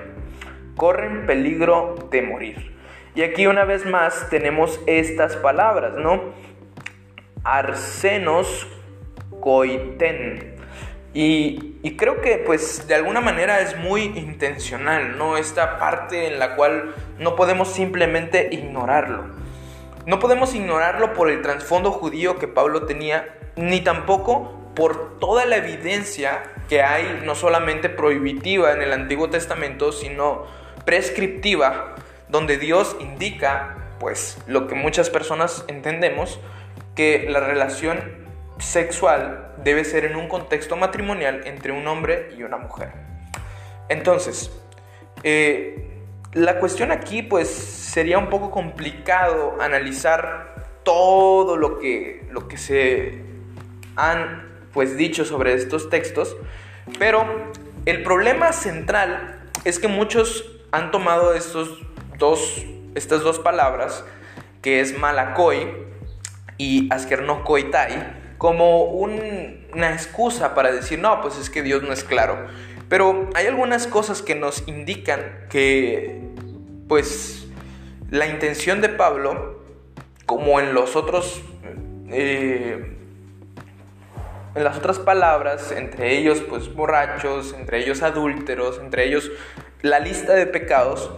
corren 0.77 1.27
peligro 1.27 1.97
de 2.11 2.23
morir. 2.23 2.79
Y 3.15 3.23
aquí 3.23 3.49
una 3.49 3.65
vez 3.65 3.85
más 3.85 4.31
tenemos 4.31 4.81
estas 4.87 5.37
palabras, 5.37 5.95
¿no? 5.97 6.33
Arsenos 7.51 8.67
coiten. 9.41 10.57
Y, 11.15 11.95
creo 11.97 12.21
que 12.21 12.37
pues 12.45 12.87
de 12.87 12.95
alguna 12.95 13.23
manera 13.23 13.61
es 13.61 13.75
muy 13.79 14.03
intencional, 14.03 15.17
¿no? 15.17 15.39
Esta 15.39 15.79
parte 15.79 16.27
en 16.27 16.39
la 16.39 16.57
cual 16.57 16.95
no 17.19 17.37
podemos 17.37 17.73
simplemente 17.73 18.51
ignorarlo. 18.53 19.25
No 20.05 20.19
podemos 20.19 20.55
ignorarlo 20.55 21.15
por 21.15 21.31
el 21.31 21.41
trasfondo 21.41 21.91
judío 21.91 22.39
que 22.39 22.49
Pablo 22.49 22.85
tenía, 22.85 23.35
ni 23.57 23.81
tampoco 23.81 24.73
por 24.77 25.19
toda 25.19 25.47
la 25.47 25.57
evidencia 25.57 26.43
que 26.69 26.83
hay, 26.83 27.23
no 27.25 27.35
solamente 27.35 27.89
prohibitiva 27.89 28.73
en 28.73 28.83
el 28.83 28.93
Antiguo 28.93 29.31
Testamento, 29.31 29.93
sino 29.93 30.45
prescriptiva, 30.85 31.95
donde 32.29 32.59
Dios 32.59 32.95
indica, 33.01 33.95
pues, 33.99 34.37
lo 34.47 34.67
que 34.67 34.75
muchas 34.75 35.09
personas 35.09 35.65
entendemos, 35.67 36.39
que 36.99 37.29
la 37.31 37.39
relación 37.39 38.01
sexual 38.59 39.55
debe 39.63 39.85
ser 39.85 40.05
en 40.05 40.17
un 40.17 40.27
contexto 40.27 40.77
matrimonial 40.77 41.43
entre 41.45 41.71
un 41.71 41.87
hombre 41.87 42.31
y 42.37 42.43
una 42.43 42.57
mujer. 42.57 42.91
Entonces, 43.89 44.51
eh, 45.23 45.93
la 46.33 46.59
cuestión 46.59 46.91
aquí 46.91 47.23
pues 47.23 47.49
sería 47.49 48.19
un 48.19 48.29
poco 48.29 48.51
complicado 48.51 49.59
analizar 49.61 50.81
todo 50.83 51.57
lo 51.57 51.79
que, 51.79 52.27
lo 52.33 52.49
que 52.49 52.57
se 52.57 53.23
han 53.95 54.67
pues 54.73 54.97
dicho 54.97 55.25
sobre 55.25 55.53
estos 55.55 55.91
textos, 55.91 56.37
pero 56.99 57.25
El 57.85 58.03
problema 58.03 58.53
central 58.53 59.49
es 59.65 59.79
que 59.79 59.89
muchos 59.89 60.45
han 60.73 60.91
tomado 60.91 61.33
estos 61.33 61.81
dos, 62.19 62.67
estas 62.95 63.23
dos 63.23 63.39
palabras, 63.39 64.05
que 64.61 64.81
es 64.81 64.99
Malakoy 64.99 65.89
y 66.59 66.93
Askernokoitai, 66.93 68.37
como 68.37 68.85
una 68.85 69.93
excusa 69.93 70.55
para 70.55 70.71
decir, 70.73 70.99
no, 70.99 71.21
pues 71.23 71.39
es 71.39 71.51
que 71.51 71.63
Dios 71.63 71.83
no 71.83 71.93
es 71.93 72.05
claro. 72.05 72.47
Pero 72.89 73.29
hay 73.35 73.47
algunas 73.47 73.87
cosas 73.87 74.23
que 74.23 74.35
nos 74.35 74.67
indican 74.67 75.47
que, 75.51 76.21
pues, 76.89 77.47
la 78.11 78.27
intención 78.27 78.81
de 78.81 78.89
Pablo, 78.89 79.63
como 80.27 80.61
en 80.61 80.75
los 80.75 80.97
otros, 80.97 81.43
eh, 82.11 82.97
en 84.55 84.65
las 84.65 84.79
otras 84.79 84.99
palabras, 84.99 85.71
entre 85.73 86.17
ellos, 86.17 86.41
pues, 86.49 86.75
borrachos, 86.75 87.55
entre 87.59 87.81
ellos 87.81 88.03
adúlteros, 88.03 88.79
entre 88.79 89.07
ellos 89.07 89.31
la 89.83 90.01
lista 90.01 90.35
de 90.35 90.47
pecados, 90.47 91.11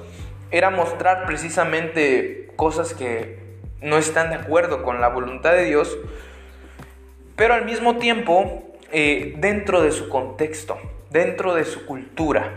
era 0.51 0.71
mostrar 0.71 1.27
precisamente 1.27 2.51
cosas 2.57 2.95
que 2.95 3.50
no 3.83 3.97
están 3.99 4.31
de 4.31 4.37
acuerdo 4.37 4.83
con 4.83 5.01
la 5.01 5.09
voluntad 5.09 5.53
de 5.53 5.65
Dios, 5.65 5.97
pero 7.37 7.55
al 7.55 7.65
mismo 7.65 7.97
tiempo 7.97 8.77
eh, 8.93 9.35
dentro 9.39 9.83
de 9.83 9.93
su 9.93 10.09
contexto, 10.09 10.79
dentro 11.11 11.55
de 11.55 11.65
su 11.65 11.87
cultura. 11.87 12.53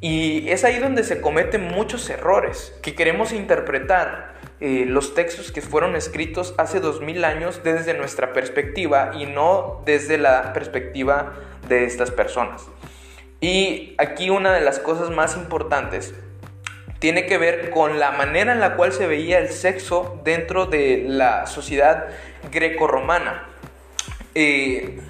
Y 0.00 0.48
es 0.50 0.64
ahí 0.64 0.78
donde 0.78 1.02
se 1.02 1.20
cometen 1.20 1.68
muchos 1.68 2.08
errores, 2.10 2.78
que 2.82 2.94
queremos 2.94 3.32
interpretar 3.32 4.34
eh, 4.60 4.84
los 4.86 5.14
textos 5.14 5.50
que 5.50 5.60
fueron 5.60 5.96
escritos 5.96 6.54
hace 6.58 6.80
dos 6.80 7.00
mil 7.00 7.24
años 7.24 7.62
desde 7.64 7.94
nuestra 7.94 8.32
perspectiva 8.32 9.12
y 9.14 9.26
no 9.26 9.82
desde 9.84 10.16
la 10.16 10.52
perspectiva 10.52 11.34
de 11.68 11.84
estas 11.84 12.10
personas. 12.10 12.66
Y 13.40 13.94
aquí 13.98 14.30
una 14.30 14.54
de 14.54 14.60
las 14.60 14.78
cosas 14.78 15.10
más 15.10 15.36
importantes 15.36 16.14
tiene 17.04 17.26
que 17.26 17.36
ver 17.36 17.68
con 17.68 17.98
la 18.00 18.12
manera 18.12 18.54
en 18.54 18.60
la 18.60 18.76
cual 18.76 18.90
se 18.90 19.06
veía 19.06 19.38
el 19.38 19.50
sexo 19.50 20.22
dentro 20.24 20.64
de 20.64 21.04
la 21.06 21.46
sociedad 21.46 22.06
grecorromana. 22.50 23.46
Eh, 24.34 25.00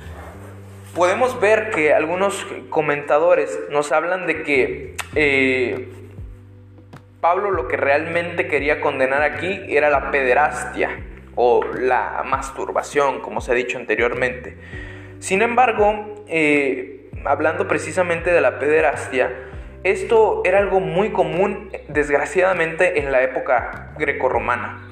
podemos 0.92 1.40
ver 1.40 1.70
que 1.70 1.94
algunos 1.94 2.44
comentadores 2.68 3.56
nos 3.70 3.92
hablan 3.92 4.26
de 4.26 4.42
que 4.42 4.96
eh, 5.14 5.88
Pablo 7.20 7.52
lo 7.52 7.68
que 7.68 7.76
realmente 7.76 8.48
quería 8.48 8.80
condenar 8.80 9.22
aquí 9.22 9.60
era 9.68 9.88
la 9.88 10.10
pederastia 10.10 10.98
o 11.36 11.62
la 11.62 12.24
masturbación, 12.26 13.20
como 13.20 13.40
se 13.40 13.52
ha 13.52 13.54
dicho 13.54 13.78
anteriormente. 13.78 14.56
Sin 15.20 15.42
embargo, 15.42 16.24
eh, 16.26 17.08
hablando 17.24 17.68
precisamente 17.68 18.32
de 18.32 18.40
la 18.40 18.58
pederastia, 18.58 19.53
esto 19.84 20.42
era 20.44 20.58
algo 20.58 20.80
muy 20.80 21.10
común, 21.10 21.70
desgraciadamente, 21.88 22.98
en 22.98 23.12
la 23.12 23.22
época 23.22 23.92
grecorromana. 23.98 24.88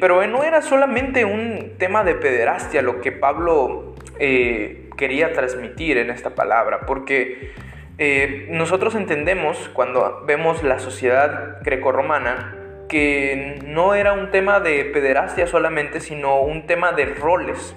pero 0.00 0.26
no 0.26 0.42
era 0.42 0.62
solamente 0.62 1.24
un 1.24 1.74
tema 1.78 2.02
de 2.02 2.14
pederastia 2.14 2.82
lo 2.82 3.00
que 3.00 3.12
Pablo 3.12 3.94
eh, 4.18 4.90
quería 4.96 5.32
transmitir 5.32 5.98
en 5.98 6.10
esta 6.10 6.30
palabra, 6.30 6.80
porque 6.86 7.52
eh, 7.98 8.46
nosotros 8.50 8.94
entendemos 8.94 9.70
cuando 9.72 10.24
vemos 10.26 10.62
la 10.62 10.78
sociedad 10.78 11.58
grecorromana 11.62 12.54
que 12.88 13.60
no 13.66 13.94
era 13.94 14.12
un 14.12 14.30
tema 14.30 14.60
de 14.60 14.84
pederastia 14.86 15.46
solamente, 15.46 16.00
sino 16.00 16.40
un 16.40 16.66
tema 16.66 16.92
de 16.92 17.04
roles, 17.06 17.74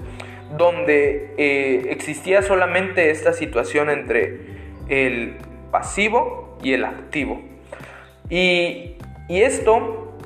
donde 0.58 1.34
eh, 1.38 1.88
existía 1.90 2.42
solamente 2.42 3.10
esta 3.12 3.34
situación 3.34 3.90
entre 3.90 4.40
el 4.88 5.36
pasivo 5.72 6.58
y 6.62 6.74
el 6.74 6.86
activo. 6.86 7.42
Y, 8.30 8.98
y 9.28 9.42
esto 9.42 10.18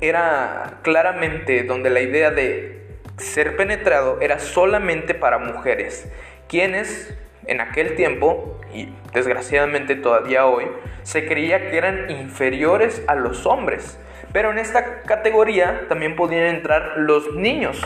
era 0.00 0.78
claramente 0.82 1.62
donde 1.62 1.90
la 1.90 2.00
idea 2.00 2.30
de 2.30 2.86
ser 3.18 3.56
penetrado 3.56 4.20
era 4.20 4.38
solamente 4.38 5.14
para 5.14 5.38
mujeres 5.38 6.10
quienes 6.48 7.16
en 7.46 7.60
aquel 7.60 7.94
tiempo, 7.94 8.60
y 8.74 8.88
desgraciadamente 9.12 9.94
todavía 9.94 10.46
hoy, 10.46 10.66
se 11.02 11.26
creía 11.26 11.70
que 11.70 11.76
eran 11.76 12.10
inferiores 12.10 13.02
a 13.06 13.14
los 13.14 13.46
hombres. 13.46 13.98
Pero 14.32 14.50
en 14.50 14.58
esta 14.58 15.02
categoría 15.02 15.82
también 15.88 16.16
podían 16.16 16.46
entrar 16.46 16.94
los 16.96 17.34
niños, 17.34 17.80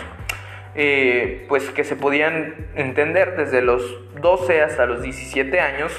eh, 0.74 1.44
pues 1.48 1.68
que 1.70 1.84
se 1.84 1.96
podían 1.96 2.68
entender 2.74 3.36
desde 3.36 3.60
los 3.60 3.82
12 4.20 4.62
hasta 4.62 4.86
los 4.86 5.02
17 5.02 5.60
años, 5.60 5.92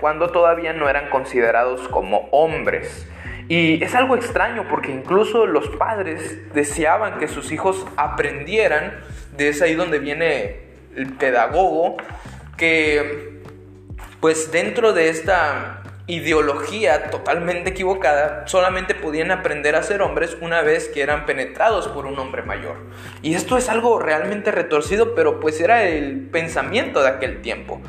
cuando 0.00 0.28
todavía 0.28 0.72
no 0.72 0.88
eran 0.88 1.10
considerados 1.10 1.88
como 1.88 2.28
hombres. 2.30 3.06
Y 3.48 3.82
es 3.82 3.94
algo 3.94 4.16
extraño 4.16 4.66
porque 4.68 4.90
incluso 4.90 5.46
los 5.46 5.68
padres 5.68 6.52
deseaban 6.52 7.18
que 7.18 7.28
sus 7.28 7.52
hijos 7.52 7.86
aprendieran, 7.96 9.00
de 9.36 9.48
es 9.48 9.62
ahí 9.62 9.74
donde 9.74 9.98
viene 9.98 10.60
el 10.96 11.12
pedagogo, 11.12 11.96
que 12.56 13.40
pues 14.20 14.50
dentro 14.50 14.92
de 14.92 15.10
esta 15.10 15.82
ideología 16.08 17.10
totalmente 17.10 17.70
equivocada, 17.70 18.46
solamente 18.46 18.94
podían 18.94 19.32
aprender 19.32 19.74
a 19.74 19.82
ser 19.82 20.02
hombres 20.02 20.36
una 20.40 20.62
vez 20.62 20.88
que 20.88 21.02
eran 21.02 21.26
penetrados 21.26 21.88
por 21.88 22.06
un 22.06 22.18
hombre 22.18 22.42
mayor. 22.42 22.76
Y 23.22 23.34
esto 23.34 23.56
es 23.58 23.68
algo 23.68 23.98
realmente 23.98 24.52
retorcido, 24.52 25.14
pero 25.14 25.40
pues 25.40 25.60
era 25.60 25.84
el 25.84 26.28
pensamiento 26.30 27.02
de 27.02 27.08
aquel 27.08 27.42
tiempo. 27.42 27.80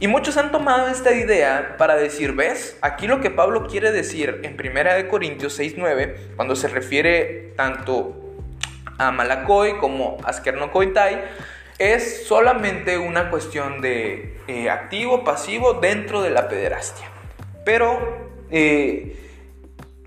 Y 0.00 0.08
muchos 0.08 0.38
han 0.38 0.50
tomado 0.50 0.88
esta 0.88 1.12
idea 1.12 1.76
para 1.76 1.94
decir, 1.94 2.32
ves, 2.32 2.78
aquí 2.80 3.06
lo 3.06 3.20
que 3.20 3.30
Pablo 3.30 3.66
quiere 3.66 3.92
decir 3.92 4.40
en 4.42 4.54
1 4.54 5.08
Corintios 5.10 5.60
6.9, 5.60 6.36
cuando 6.36 6.56
se 6.56 6.68
refiere 6.68 7.52
tanto 7.54 8.16
a 8.96 9.10
Malacoy 9.10 9.76
como 9.76 10.16
a 10.24 10.30
Askernokoitai, 10.30 11.22
es 11.78 12.26
solamente 12.26 12.96
una 12.96 13.28
cuestión 13.28 13.82
de 13.82 14.38
eh, 14.48 14.70
activo, 14.70 15.22
pasivo 15.22 15.74
dentro 15.74 16.22
de 16.22 16.30
la 16.30 16.48
pederastia. 16.48 17.06
Pero 17.66 18.30
eh, 18.50 19.18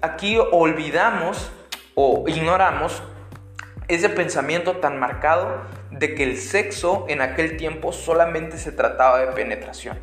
aquí 0.01 0.39
olvidamos 0.39 1.51
o 1.93 2.23
ignoramos 2.27 3.03
ese 3.87 4.09
pensamiento 4.09 4.77
tan 4.77 4.99
marcado 4.99 5.61
de 5.99 6.15
que 6.15 6.23
el 6.23 6.37
sexo 6.37 7.05
en 7.07 7.21
aquel 7.21 7.57
tiempo 7.57 7.93
solamente 7.93 8.57
se 8.57 8.71
trataba 8.71 9.19
de 9.19 9.27
penetración. 9.27 9.97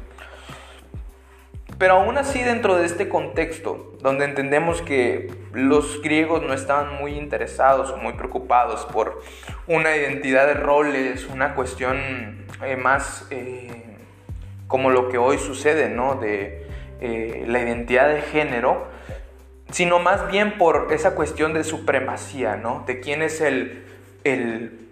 Pero 1.78 1.94
aún 1.94 2.18
así 2.18 2.42
dentro 2.42 2.76
de 2.76 2.84
este 2.84 3.08
contexto, 3.08 3.94
donde 4.00 4.26
entendemos 4.26 4.82
que 4.82 5.32
los 5.54 6.02
griegos 6.02 6.42
no 6.42 6.52
estaban 6.52 6.96
muy 6.96 7.12
interesados 7.16 7.90
o 7.90 7.96
muy 7.96 8.12
preocupados 8.12 8.84
por 8.86 9.22
una 9.66 9.96
identidad 9.96 10.46
de 10.46 10.54
roles, 10.54 11.26
una 11.26 11.54
cuestión 11.54 12.44
eh, 12.62 12.76
más 12.76 13.26
eh, 13.30 13.96
como 14.66 14.90
lo 14.90 15.08
que 15.08 15.16
hoy 15.16 15.38
sucede, 15.38 15.88
¿no? 15.88 16.16
De 16.16 16.66
eh, 17.00 17.44
la 17.48 17.60
identidad 17.60 18.10
de 18.10 18.20
género, 18.20 18.86
sino 19.70 20.00
más 20.00 20.30
bien 20.30 20.58
por 20.58 20.88
esa 20.92 21.14
cuestión 21.14 21.54
de 21.54 21.64
supremacía, 21.64 22.56
¿no? 22.56 22.84
De 22.86 23.00
quién 23.00 23.22
es 23.22 23.40
el, 23.40 23.86
el 24.24 24.89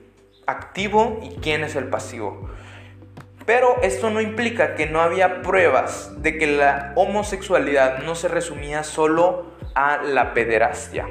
activo 0.49 1.21
y 1.23 1.37
quién 1.41 1.63
es 1.63 1.77
el 1.77 1.89
pasivo. 1.89 2.49
Pero 3.47 3.77
esto 3.83 4.11
no 4.11 4.21
implica 4.21 4.75
que 4.75 4.87
no 4.87 5.01
había 5.01 5.43
pruebas 5.43 6.13
de 6.21 6.37
que 6.37 6.47
la 6.47 6.93
homosexualidad 6.97 8.01
no 8.01 8.15
se 8.15 8.29
resumía 8.29 8.83
solo 8.83 9.53
a 9.75 10.03
la 10.03 10.35
pederastia. 10.35 11.07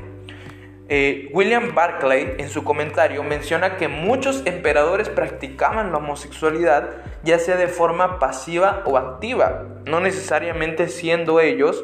Eh, 0.89 1.29
William 1.33 1.75
Barclay 1.75 2.35
en 2.37 2.49
su 2.49 2.63
comentario 2.63 3.21
menciona 3.23 3.75
que 3.75 3.87
muchos 3.87 4.43
emperadores 4.45 5.09
practicaban 5.09 5.91
la 5.91 5.97
homosexualidad 5.97 6.91
ya 7.23 7.39
sea 7.39 7.57
de 7.57 7.67
forma 7.67 8.19
pasiva 8.19 8.83
o 8.85 8.97
activa, 8.97 9.65
no 9.85 9.99
necesariamente 9.99 10.87
siendo 10.87 11.41
ellos 11.41 11.83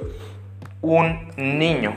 un 0.81 1.31
niño. 1.35 1.95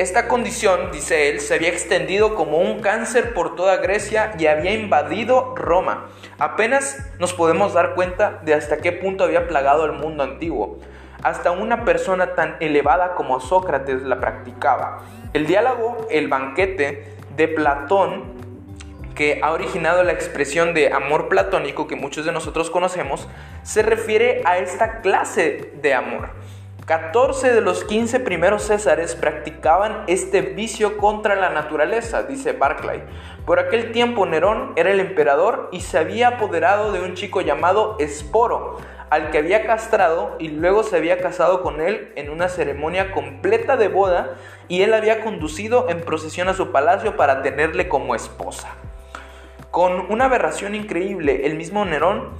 Esta 0.00 0.28
condición, 0.28 0.92
dice 0.92 1.28
él, 1.28 1.40
se 1.40 1.52
había 1.52 1.68
extendido 1.68 2.34
como 2.34 2.56
un 2.56 2.80
cáncer 2.80 3.34
por 3.34 3.54
toda 3.54 3.76
Grecia 3.76 4.32
y 4.38 4.46
había 4.46 4.72
invadido 4.72 5.54
Roma. 5.54 6.06
Apenas 6.38 7.06
nos 7.18 7.34
podemos 7.34 7.74
dar 7.74 7.94
cuenta 7.94 8.40
de 8.42 8.54
hasta 8.54 8.78
qué 8.78 8.92
punto 8.92 9.24
había 9.24 9.46
plagado 9.46 9.84
el 9.84 9.92
mundo 9.92 10.22
antiguo. 10.22 10.78
Hasta 11.22 11.50
una 11.50 11.84
persona 11.84 12.34
tan 12.34 12.56
elevada 12.60 13.14
como 13.14 13.40
Sócrates 13.40 14.00
la 14.00 14.20
practicaba. 14.20 15.02
El 15.34 15.46
diálogo 15.46 16.06
El 16.10 16.28
banquete 16.28 17.18
de 17.36 17.48
Platón, 17.48 18.24
que 19.14 19.40
ha 19.42 19.52
originado 19.52 20.02
la 20.02 20.12
expresión 20.12 20.72
de 20.72 20.94
amor 20.94 21.28
platónico 21.28 21.86
que 21.86 21.96
muchos 21.96 22.24
de 22.24 22.32
nosotros 22.32 22.70
conocemos, 22.70 23.28
se 23.64 23.82
refiere 23.82 24.40
a 24.46 24.56
esta 24.56 25.02
clase 25.02 25.74
de 25.82 25.92
amor. 25.92 26.30
14 26.90 27.52
de 27.52 27.60
los 27.60 27.84
15 27.84 28.18
primeros 28.18 28.64
césares 28.64 29.14
practicaban 29.14 30.02
este 30.08 30.42
vicio 30.42 30.96
contra 30.96 31.36
la 31.36 31.50
naturaleza, 31.50 32.24
dice 32.24 32.50
Barclay. 32.50 33.04
Por 33.46 33.60
aquel 33.60 33.92
tiempo 33.92 34.26
Nerón 34.26 34.72
era 34.74 34.90
el 34.90 34.98
emperador 34.98 35.68
y 35.70 35.82
se 35.82 35.98
había 35.98 36.26
apoderado 36.26 36.90
de 36.90 37.00
un 37.00 37.14
chico 37.14 37.42
llamado 37.42 37.94
Esporo, 38.00 38.78
al 39.08 39.30
que 39.30 39.38
había 39.38 39.64
castrado 39.64 40.34
y 40.40 40.48
luego 40.48 40.82
se 40.82 40.96
había 40.96 41.18
casado 41.18 41.62
con 41.62 41.80
él 41.80 42.12
en 42.16 42.28
una 42.28 42.48
ceremonia 42.48 43.12
completa 43.12 43.76
de 43.76 43.86
boda 43.86 44.34
y 44.66 44.82
él 44.82 44.92
había 44.92 45.22
conducido 45.22 45.88
en 45.90 46.00
procesión 46.00 46.48
a 46.48 46.54
su 46.54 46.72
palacio 46.72 47.16
para 47.16 47.42
tenerle 47.42 47.88
como 47.88 48.16
esposa. 48.16 48.74
Con 49.70 50.10
una 50.10 50.24
aberración 50.24 50.74
increíble, 50.74 51.46
el 51.46 51.54
mismo 51.54 51.84
Nerón 51.84 52.30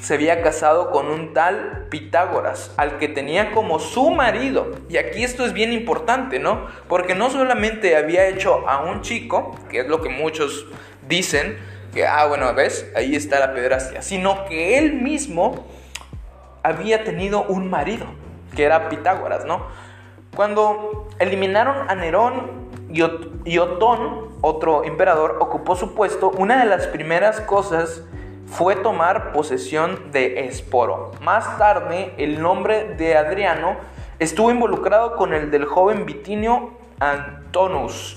se 0.00 0.14
había 0.14 0.42
casado 0.42 0.90
con 0.90 1.06
un 1.06 1.32
tal 1.32 1.86
Pitágoras, 1.90 2.72
al 2.76 2.98
que 2.98 3.08
tenía 3.08 3.52
como 3.52 3.78
su 3.78 4.10
marido. 4.10 4.72
Y 4.88 4.96
aquí 4.96 5.24
esto 5.24 5.44
es 5.44 5.52
bien 5.52 5.72
importante, 5.72 6.38
¿no? 6.38 6.66
Porque 6.88 7.14
no 7.14 7.30
solamente 7.30 7.96
había 7.96 8.26
hecho 8.26 8.68
a 8.68 8.82
un 8.82 9.02
chico, 9.02 9.58
que 9.70 9.80
es 9.80 9.88
lo 9.88 10.02
que 10.02 10.08
muchos 10.08 10.66
dicen, 11.08 11.56
que, 11.92 12.06
ah, 12.06 12.26
bueno, 12.26 12.52
ves, 12.54 12.90
ahí 12.96 13.14
está 13.14 13.38
la 13.38 13.54
pedrastia, 13.54 14.02
sino 14.02 14.44
que 14.46 14.78
él 14.78 14.94
mismo 14.94 15.66
había 16.62 17.04
tenido 17.04 17.44
un 17.44 17.70
marido, 17.70 18.06
que 18.56 18.64
era 18.64 18.88
Pitágoras, 18.88 19.44
¿no? 19.44 19.66
Cuando 20.34 21.08
eliminaron 21.18 21.88
a 21.88 21.94
Nerón 21.94 22.64
y 23.44 23.58
Otón, 23.58 24.34
otro 24.40 24.84
emperador, 24.84 25.38
ocupó 25.40 25.76
su 25.76 25.94
puesto, 25.94 26.30
una 26.30 26.58
de 26.58 26.66
las 26.66 26.86
primeras 26.88 27.40
cosas 27.40 28.02
fue 28.54 28.76
tomar 28.76 29.32
posesión 29.32 30.12
de 30.12 30.46
Esporo. 30.46 31.10
Más 31.20 31.58
tarde, 31.58 32.12
el 32.18 32.40
nombre 32.40 32.94
de 32.94 33.16
Adriano 33.16 33.74
estuvo 34.20 34.52
involucrado 34.52 35.16
con 35.16 35.34
el 35.34 35.50
del 35.50 35.64
joven 35.64 36.06
Vitinio 36.06 36.70
Antonus, 37.00 38.16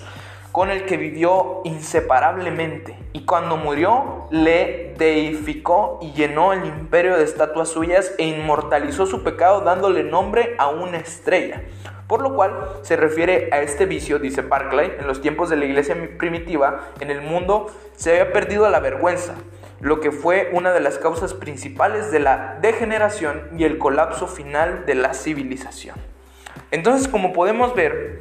con 0.51 0.69
el 0.69 0.85
que 0.85 0.95
vivió 0.95 1.61
inseparablemente, 1.63 2.95
y 3.13 3.25
cuando 3.25 3.57
murió 3.57 4.27
le 4.29 4.93
deificó 4.99 5.97
y 6.03 6.11
llenó 6.11 6.53
el 6.53 6.65
imperio 6.65 7.17
de 7.17 7.23
estatuas 7.23 7.69
suyas 7.69 8.13
e 8.19 8.25
inmortalizó 8.25 9.07
su 9.07 9.23
pecado 9.23 9.61
dándole 9.61 10.03
nombre 10.03 10.55
a 10.59 10.67
una 10.67 10.97
estrella. 10.97 11.63
Por 12.05 12.21
lo 12.21 12.35
cual 12.35 12.53
se 12.83 12.95
refiere 12.95 13.49
a 13.51 13.61
este 13.61 13.87
vicio, 13.87 14.19
dice 14.19 14.43
Barclay, 14.43 14.97
en 14.99 15.07
los 15.07 15.19
tiempos 15.19 15.49
de 15.49 15.55
la 15.55 15.65
iglesia 15.65 15.95
primitiva, 16.19 16.89
en 16.99 17.09
el 17.09 17.23
mundo 17.23 17.71
se 17.95 18.11
había 18.11 18.31
perdido 18.31 18.69
la 18.69 18.79
vergüenza, 18.79 19.33
lo 19.79 19.99
que 19.99 20.11
fue 20.11 20.49
una 20.53 20.71
de 20.71 20.79
las 20.79 20.97
causas 20.97 21.33
principales 21.33 22.11
de 22.11 22.19
la 22.19 22.57
degeneración 22.61 23.49
y 23.57 23.63
el 23.63 23.77
colapso 23.77 24.27
final 24.27 24.85
de 24.85 24.95
la 24.95 25.13
civilización. 25.13 25.95
Entonces, 26.71 27.07
como 27.07 27.33
podemos 27.33 27.75
ver, 27.75 28.19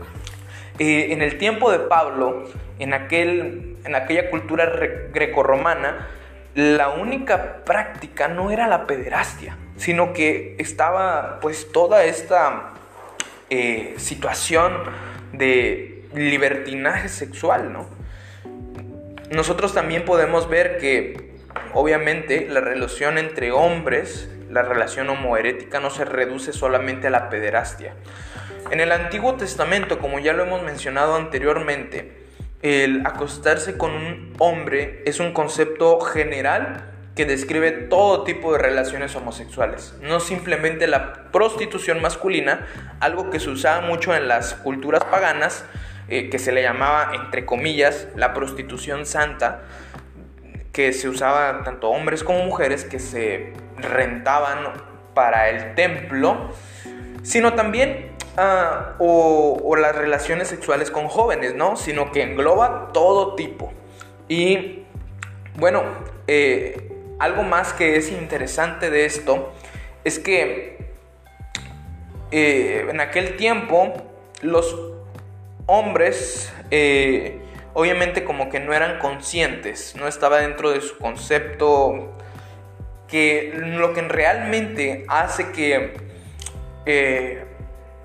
eh, 0.79 1.09
en 1.11 1.23
el 1.23 1.39
tiempo 1.39 1.73
de 1.73 1.79
Pablo, 1.79 2.45
en, 2.79 2.93
aquel, 2.93 3.79
en 3.85 3.95
aquella 3.95 4.31
cultura 4.31 4.71
grecorromana, 5.13 6.09
la 6.55 6.91
única 6.91 7.65
práctica 7.65 8.29
no 8.29 8.51
era 8.51 8.67
la 8.67 8.87
pederastia, 8.87 9.57
sino 9.77 10.13
que 10.13 10.57
estaba 10.59 11.39
pues 11.41 11.71
toda 11.73 12.05
esta 12.05 12.73
eh, 13.51 13.95
situación 13.99 14.73
de 15.33 16.05
libertinaje 16.15 17.09
sexual, 17.09 17.73
¿no? 17.73 17.87
Nosotros 19.31 19.75
también 19.75 20.05
podemos 20.05 20.49
ver 20.49 20.79
que 20.79 21.26
obviamente 21.75 22.47
la 22.49 22.61
relación 22.61 23.19
entre 23.19 23.53
hombres, 23.53 24.29
la 24.51 24.63
relación 24.63 25.09
homoerética 25.11 25.81
no 25.81 25.91
se 25.91 26.05
reduce 26.05 26.53
solamente 26.53 27.09
a 27.09 27.11
la 27.11 27.29
pederastia. 27.29 27.95
En 28.71 28.81
el 28.81 28.93
Antiguo 28.93 29.35
Testamento, 29.35 29.99
como 29.99 30.19
ya 30.19 30.33
lo 30.33 30.45
hemos 30.45 30.63
mencionado 30.63 31.15
anteriormente, 31.17 32.27
el 32.63 33.07
acostarse 33.07 33.77
con 33.79 33.93
un 33.93 34.35
hombre 34.39 35.03
es 35.05 35.21
un 35.21 35.33
concepto 35.33 36.01
general 36.01 36.93
que 37.15 37.25
describe 37.25 37.71
todo 37.71 38.25
tipo 38.25 38.53
de 38.53 38.59
relaciones 38.59 39.17
homosexuales, 39.17 39.95
no 40.03 40.21
simplemente 40.21 40.87
la 40.87 41.31
prostitución 41.33 42.03
masculina, 42.03 42.67
algo 43.01 43.31
que 43.31 43.41
se 43.41 43.51
usaba 43.51 43.81
mucho 43.81 44.15
en 44.15 44.29
las 44.29 44.55
culturas 44.55 45.05
paganas, 45.05 45.65
eh, 46.09 46.29
que 46.29 46.39
se 46.39 46.53
le 46.53 46.63
llamaba, 46.63 47.13
entre 47.15 47.47
comillas, 47.47 48.09
la 48.17 48.35
prostitución 48.35 49.07
santa, 49.07 49.63
que 50.77 50.93
se 50.93 51.09
usaba 51.09 51.65
tanto 51.65 51.89
hombres 51.89 52.23
como 52.23 52.45
mujeres 52.45 52.85
que 52.85 53.01
se 53.01 53.55
rentaban 53.79 54.75
para 55.15 55.49
el 55.49 55.75
templo, 55.75 56.51
sino 57.23 57.55
también 57.55 58.17
Ah, 58.39 58.97
o, 58.99 59.77
las 59.77 59.97
relaciones 59.97 60.49
sexuales 60.49 60.91
con 60.91 61.09
jóvenes, 61.09 61.55
¿no? 61.55 61.77
Sino 61.77 62.13
que 62.13 62.23
engloba 62.23 62.91
todo 62.93 63.35
tipo. 63.35 63.73
Y 64.29 64.83
bueno, 65.55 65.83
eh, 66.27 66.93
algo 67.19 67.43
más 67.45 67.73
que 67.73 67.97
es 67.97 68.13
interesante 68.13 68.91
de 68.91 69.07
esto 69.07 69.55
es 70.05 70.19
que 70.19 70.91
eh, 72.31 72.87
en 72.91 73.01
aquel 73.01 73.37
tiempo 73.37 73.95
los 74.43 74.77
hombres 75.65 76.53
eh, 76.71 77.41
obviamente 77.79 78.25
como 78.25 78.49
que 78.49 78.59
no 78.59 78.73
eran 78.73 78.99
conscientes, 78.99 79.95
no 79.97 80.09
estaba 80.09 80.39
dentro 80.39 80.71
de 80.71 80.81
su 80.81 80.97
concepto 80.97 82.11
que 83.07 83.53
lo 83.55 83.93
que 83.93 84.01
realmente 84.01 85.05
hace 85.09 85.53
que 85.53 85.93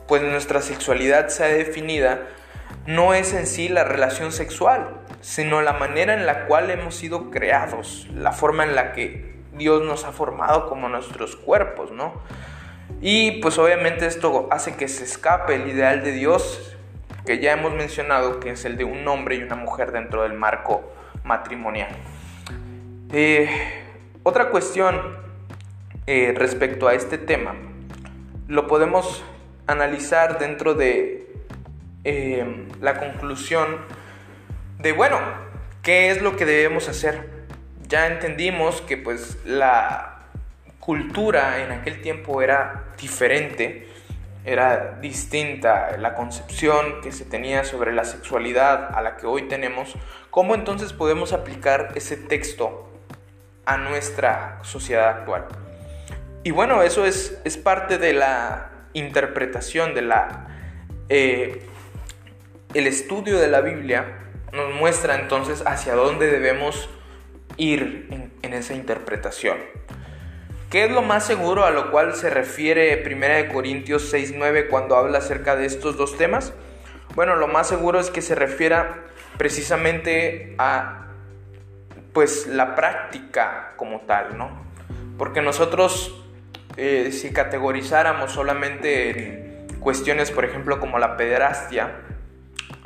pues 0.10 0.22
nuestra 0.24 0.62
sexualidad 0.62 1.30
sea 1.30 1.48
definida 1.48 2.28
no 2.86 3.14
es 3.14 3.34
en 3.34 3.48
sí 3.48 3.70
la 3.70 3.86
relación 3.86 4.34
sexual, 4.34 4.90
sino 5.22 5.62
la 5.62 5.72
manera 5.72 6.16
en 6.16 6.26
la 6.26 6.48
cual 6.48 6.70
hemos 6.70 6.96
sido 6.96 7.32
creados, 7.32 8.10
la 8.14 8.34
forma 8.34 8.66
en 8.66 8.76
la 8.76 8.92
que 8.92 9.36
Dios 9.54 9.84
nos 9.84 10.04
ha 10.04 10.12
formado 10.12 10.68
como 10.68 10.90
nuestros 10.90 11.38
cuerpos, 11.38 11.92
¿no? 11.92 12.22
Y 13.00 13.40
pues 13.40 13.58
obviamente 13.58 14.06
esto 14.06 14.50
hace 14.52 14.76
que 14.76 14.90
se 14.90 15.06
escape 15.06 15.56
el 15.56 15.70
ideal 15.70 16.04
de 16.04 16.12
Dios 16.12 16.71
que 17.32 17.40
ya 17.40 17.54
hemos 17.54 17.74
mencionado, 17.74 18.42
que 18.42 18.50
es 18.50 18.66
el 18.66 18.76
de 18.76 18.84
un 18.84 19.08
hombre 19.08 19.38
y 19.38 19.42
una 19.42 19.56
mujer 19.56 19.94
dentro 19.94 20.24
del 20.24 20.34
marco 20.34 20.92
matrimonial. 21.24 21.88
Eh, 23.14 23.50
otra 24.24 24.50
cuestión 24.50 25.00
eh, 26.08 26.34
respecto 26.36 26.90
a 26.90 26.94
este 26.94 27.18
tema, 27.18 27.56
lo 28.50 28.68
podemos 28.68 29.24
analizar 29.66 30.40
dentro 30.40 30.74
de 30.74 31.26
eh, 32.04 32.68
la 32.82 33.00
conclusión 33.00 33.78
de, 34.80 34.92
bueno, 34.92 35.18
¿qué 35.84 36.12
es 36.12 36.22
lo 36.22 36.36
que 36.36 36.44
debemos 36.44 36.90
hacer? 36.90 37.30
Ya 37.88 38.08
entendimos 38.08 38.82
que 38.82 38.98
pues 38.98 39.38
la 39.46 40.26
cultura 40.82 41.64
en 41.64 41.72
aquel 41.72 42.02
tiempo 42.02 42.42
era 42.42 42.88
diferente, 43.00 43.88
era 44.44 44.98
distinta 45.00 45.98
la 45.98 46.16
concepción 46.16 47.02
que 47.02 47.12
se 47.12 47.26
tenía 47.26 47.64
sobre 47.64 47.94
la 47.94 48.06
sexualidad 48.06 48.96
a 48.96 49.02
la 49.02 49.18
que 49.18 49.28
hoy 49.28 49.44
tenemos. 49.44 49.96
¿Cómo 50.30 50.56
entonces 50.56 50.94
podemos 50.94 51.32
aplicar 51.34 51.90
ese 51.96 52.18
texto 52.18 52.90
a 53.66 53.78
nuestra 53.78 54.60
sociedad 54.64 55.10
actual? 55.10 55.46
Y 56.44 56.52
bueno, 56.52 56.82
eso 56.82 57.06
es, 57.06 57.40
es 57.44 57.58
parte 57.58 57.98
de 57.98 58.14
la 58.14 58.72
interpretación 58.94 59.94
de 59.94 60.02
la... 60.02 60.48
Eh, 61.10 61.68
el 62.74 62.88
estudio 62.88 63.38
de 63.38 63.48
la 63.48 63.62
Biblia 63.62 64.20
nos 64.54 64.74
muestra 64.74 65.16
entonces 65.16 65.62
hacia 65.68 65.94
dónde 65.94 66.28
debemos 66.28 66.90
ir 67.58 68.08
en, 68.10 68.34
en 68.42 68.54
esa 68.54 68.74
interpretación. 68.74 69.58
¿Qué 70.72 70.86
es 70.86 70.92
lo 70.92 71.02
más 71.02 71.26
seguro 71.26 71.66
a 71.66 71.72
lo 71.72 71.92
cual 71.92 72.16
se 72.16 72.30
refiere 72.30 73.04
1 73.06 73.54
Corintios 73.54 74.14
6.9 74.14 74.70
cuando 74.70 74.96
habla 74.96 75.18
acerca 75.18 75.58
de 75.58 75.66
estos 75.66 75.98
dos 75.98 76.16
temas? 76.18 76.54
Bueno, 77.14 77.36
lo 77.36 77.50
más 77.50 77.68
seguro 77.68 78.00
es 78.00 78.10
que 78.10 78.22
se 78.22 78.36
refiera 78.36 79.04
precisamente 79.38 80.56
a 80.58 81.08
pues 82.14 82.48
la 82.48 82.74
práctica 82.76 83.74
como 83.76 84.00
tal, 84.02 84.38
¿no? 84.38 84.50
Porque 85.18 85.42
nosotros 85.42 86.24
eh, 86.78 87.12
si 87.12 87.34
categorizáramos 87.34 88.32
solamente 88.32 89.10
en 89.10 89.68
cuestiones, 89.82 90.32
por 90.32 90.46
ejemplo, 90.46 90.80
como 90.80 91.00
la 91.00 91.18
pederastia, 91.18 91.98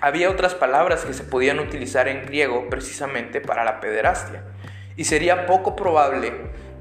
había 0.01 0.31
otras 0.31 0.55
palabras 0.55 1.05
que 1.05 1.13
se 1.13 1.23
podían 1.23 1.59
utilizar 1.59 2.07
en 2.07 2.25
griego 2.25 2.67
precisamente 2.67 3.41
para 3.41 3.63
la 3.63 3.79
pederastia. 3.79 4.43
Y 4.97 5.03
sería 5.03 5.45
poco 5.45 5.75
probable 5.75 6.33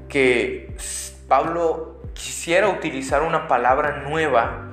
que 0.09 0.75
Pablo 1.27 2.01
quisiera 2.13 2.69
utilizar 2.69 3.21
una 3.23 3.47
palabra 3.47 4.03
nueva, 4.07 4.71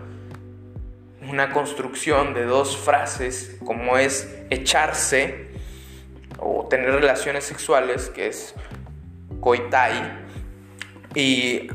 una 1.28 1.52
construcción 1.52 2.34
de 2.34 2.44
dos 2.44 2.76
frases, 2.76 3.56
como 3.64 3.98
es 3.98 4.28
echarse 4.50 5.48
o 6.38 6.66
tener 6.68 6.90
relaciones 6.92 7.44
sexuales, 7.44 8.10
que 8.10 8.28
es 8.28 8.54
coitai, 9.40 10.12
y 11.14 11.68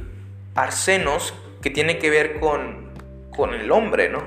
arsenos 0.56 1.34
que 1.62 1.70
tiene 1.70 1.98
que 1.98 2.10
ver 2.10 2.39
con, 2.39 2.91
con 3.36 3.54
el 3.54 3.72
hombre, 3.72 4.10
¿no? 4.10 4.24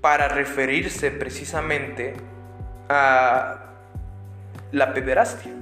Para 0.00 0.28
referirse 0.28 1.10
precisamente 1.10 2.14
a 2.88 3.66
la 4.72 4.94
pederastia. 4.94 5.52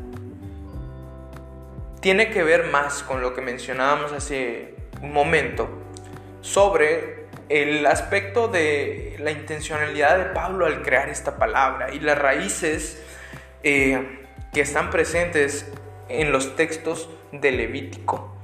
Tiene 2.05 2.29
que 2.29 2.43
ver 2.43 2.65
más 2.65 3.03
con 3.03 3.23
lo 3.23 3.33
que 3.33 3.41
mencionábamos 3.41 4.13
hace 4.13 4.75
un 5.01 5.15
momento 5.15 5.71
sobre 6.43 7.29
el 7.49 7.87
aspecto 7.87 8.47
de 8.47 9.17
la 9.21 9.31
intencionalidad 9.31 10.19
de 10.19 10.25
Pablo 10.27 10.67
al 10.67 10.83
crear 10.83 11.09
esta 11.09 11.39
palabra 11.39 11.95
y 11.95 12.01
las 12.01 12.19
raíces 12.19 13.03
eh, 13.63 14.19
que 14.53 14.61
están 14.61 14.91
presentes 14.91 15.73
en 16.11 16.31
los 16.31 16.57
textos 16.57 17.09
de 17.33 17.53
Levítico. 17.53 18.37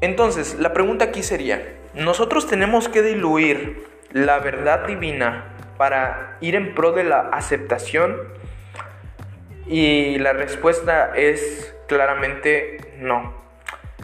Entonces, 0.00 0.54
la 0.60 0.72
pregunta 0.72 1.06
aquí 1.06 1.24
sería, 1.24 1.80
¿nosotros 1.94 2.46
tenemos 2.46 2.88
que 2.88 3.02
diluir 3.02 3.88
la 4.12 4.38
verdad 4.38 4.86
divina 4.86 5.56
para 5.76 6.38
ir 6.40 6.54
en 6.54 6.76
pro 6.76 6.92
de 6.92 7.02
la 7.02 7.30
aceptación? 7.32 8.16
Y 9.66 10.16
la 10.18 10.32
respuesta 10.32 11.10
es 11.16 11.74
claramente 11.90 12.78
no. 13.00 13.34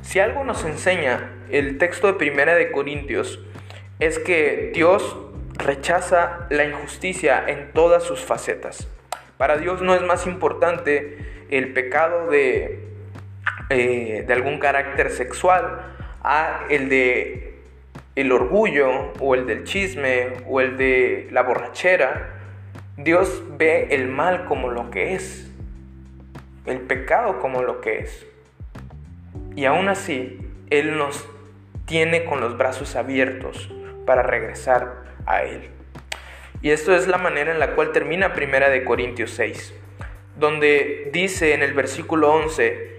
Si 0.02 0.18
algo 0.18 0.42
nos 0.42 0.64
enseña 0.64 1.30
el 1.52 1.78
texto 1.78 2.08
de 2.08 2.14
Primera 2.14 2.56
de 2.56 2.72
Corintios 2.72 3.38
es 4.00 4.18
que 4.18 4.72
Dios 4.74 5.16
rechaza 5.52 6.48
la 6.50 6.64
injusticia 6.64 7.44
en 7.46 7.70
todas 7.72 8.02
sus 8.02 8.24
facetas. 8.24 8.88
Para 9.36 9.56
Dios 9.56 9.82
no 9.82 9.94
es 9.94 10.02
más 10.02 10.26
importante 10.26 11.46
el 11.48 11.74
pecado 11.74 12.28
de, 12.28 12.88
eh, 13.70 14.24
de 14.26 14.32
algún 14.32 14.58
carácter 14.58 15.12
sexual 15.12 15.94
a 16.24 16.64
el 16.68 16.88
de 16.88 17.54
el 18.16 18.32
orgullo 18.32 19.12
o 19.20 19.36
el 19.36 19.46
del 19.46 19.62
chisme 19.62 20.32
o 20.48 20.60
el 20.60 20.76
de 20.76 21.28
la 21.30 21.42
borrachera. 21.42 22.32
Dios 22.96 23.44
ve 23.56 23.86
el 23.92 24.08
mal 24.08 24.44
como 24.46 24.70
lo 24.70 24.90
que 24.90 25.14
es, 25.14 25.52
el 26.66 26.80
pecado 26.80 27.38
como 27.40 27.62
lo 27.62 27.80
que 27.80 28.00
es. 28.00 28.26
Y 29.54 29.64
aún 29.64 29.88
así, 29.88 30.38
Él 30.70 30.98
nos 30.98 31.26
tiene 31.86 32.24
con 32.24 32.40
los 32.40 32.58
brazos 32.58 32.96
abiertos 32.96 33.72
para 34.04 34.22
regresar 34.22 35.04
a 35.24 35.42
Él. 35.42 35.70
Y 36.62 36.70
esto 36.70 36.94
es 36.94 37.06
la 37.06 37.18
manera 37.18 37.52
en 37.52 37.58
la 37.58 37.74
cual 37.74 37.92
termina 37.92 38.34
Primera 38.34 38.68
de 38.68 38.84
Corintios 38.84 39.30
6, 39.32 39.74
donde 40.36 41.10
dice 41.12 41.54
en 41.54 41.62
el 41.62 41.74
versículo 41.74 42.32
11, 42.32 42.96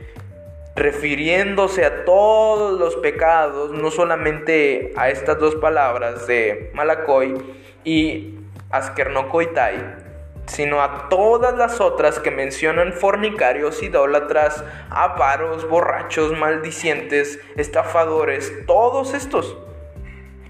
refiriéndose 0.75 1.86
a 1.86 2.06
todos 2.06 2.80
los 2.80 2.95
pecados, 2.97 3.71
no 3.71 3.89
solamente 3.91 4.93
a 4.95 5.10
estas 5.10 5.39
dos 5.39 5.56
palabras 5.56 6.27
de 6.27 6.71
Malacoy 6.75 7.36
y 7.84 8.36
Askernokoitai, 8.69 10.07
sino 10.47 10.81
a 10.81 11.10
todas 11.10 11.55
las 11.57 11.81
otras 11.81 12.19
que 12.19 12.31
mencionan 12.31 12.93
fornicarios, 12.93 13.83
idólatras, 13.83 14.63
avaros, 14.89 15.67
borrachos, 15.69 16.38
maldicientes, 16.38 17.39
estafadores, 17.55 18.65
todos 18.65 19.13
estos. 19.13 19.57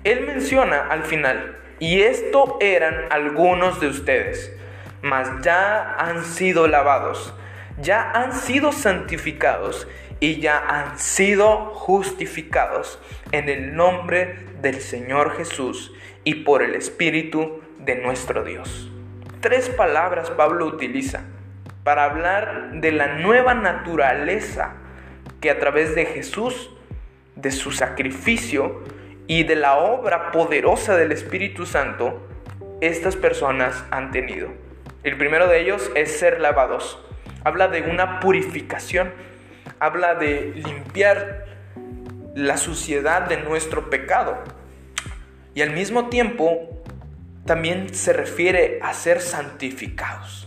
Él 0.04 0.26
menciona 0.26 0.88
al 0.90 1.04
final, 1.04 1.58
y 1.80 2.02
esto 2.02 2.58
eran 2.60 3.08
algunos 3.10 3.80
de 3.80 3.88
ustedes, 3.88 4.54
mas 5.02 5.30
ya 5.42 5.96
han 5.96 6.24
sido 6.24 6.68
lavados, 6.68 7.34
ya 7.80 8.12
han 8.12 8.34
sido 8.34 8.72
santificados 8.72 9.88
y 10.20 10.40
ya 10.40 10.58
han 10.58 10.98
sido 10.98 11.74
justificados 11.74 13.00
en 13.32 13.50
el 13.50 13.76
nombre 13.76 14.36
del 14.62 14.82
Señor 14.82 15.36
Jesús 15.38 15.94
y 16.24 16.36
por 16.36 16.64
el 16.64 16.76
Espíritu 16.76 17.62
de 17.80 17.96
nuestro 17.96 18.44
Dios. 18.44 18.92
Tres 19.42 19.70
palabras 19.70 20.30
Pablo 20.32 20.66
utiliza 20.66 21.22
para 21.84 22.06
hablar 22.06 22.72
de 22.74 22.92
la 22.92 23.16
nueva 23.20 23.54
naturaleza 23.54 24.74
que 25.42 25.50
a 25.50 25.60
través 25.60 25.96
de 25.96 26.06
Jesús, 26.06 26.72
de 27.36 27.52
su 27.52 27.72
sacrificio 27.72 28.84
y 29.28 29.44
de 29.44 29.56
la 29.56 29.78
obra 29.78 30.32
poderosa 30.32 30.96
del 30.96 31.12
Espíritu 31.12 31.66
Santo, 31.66 32.28
estas 32.82 33.16
personas 33.16 33.86
han 33.92 34.12
tenido. 34.12 34.50
El 35.04 35.18
primero 35.18 35.48
de 35.48 35.62
ellos 35.62 35.92
es 35.96 36.18
ser 36.18 36.40
lavados. 36.42 37.00
Habla 37.44 37.68
de 37.68 37.82
una 37.84 38.20
purificación 38.20 39.12
habla 39.80 40.16
de 40.16 40.54
limpiar 40.56 41.46
la 42.36 42.58
suciedad 42.58 43.24
de 43.24 43.38
nuestro 43.38 43.90
pecado. 43.90 44.38
Y 45.54 45.62
al 45.62 45.72
mismo 45.72 46.10
tiempo 46.10 46.77
también 47.48 47.96
se 47.96 48.14
refiere 48.14 48.80
a 48.84 48.94
ser 48.94 49.22
santificados, 49.22 50.46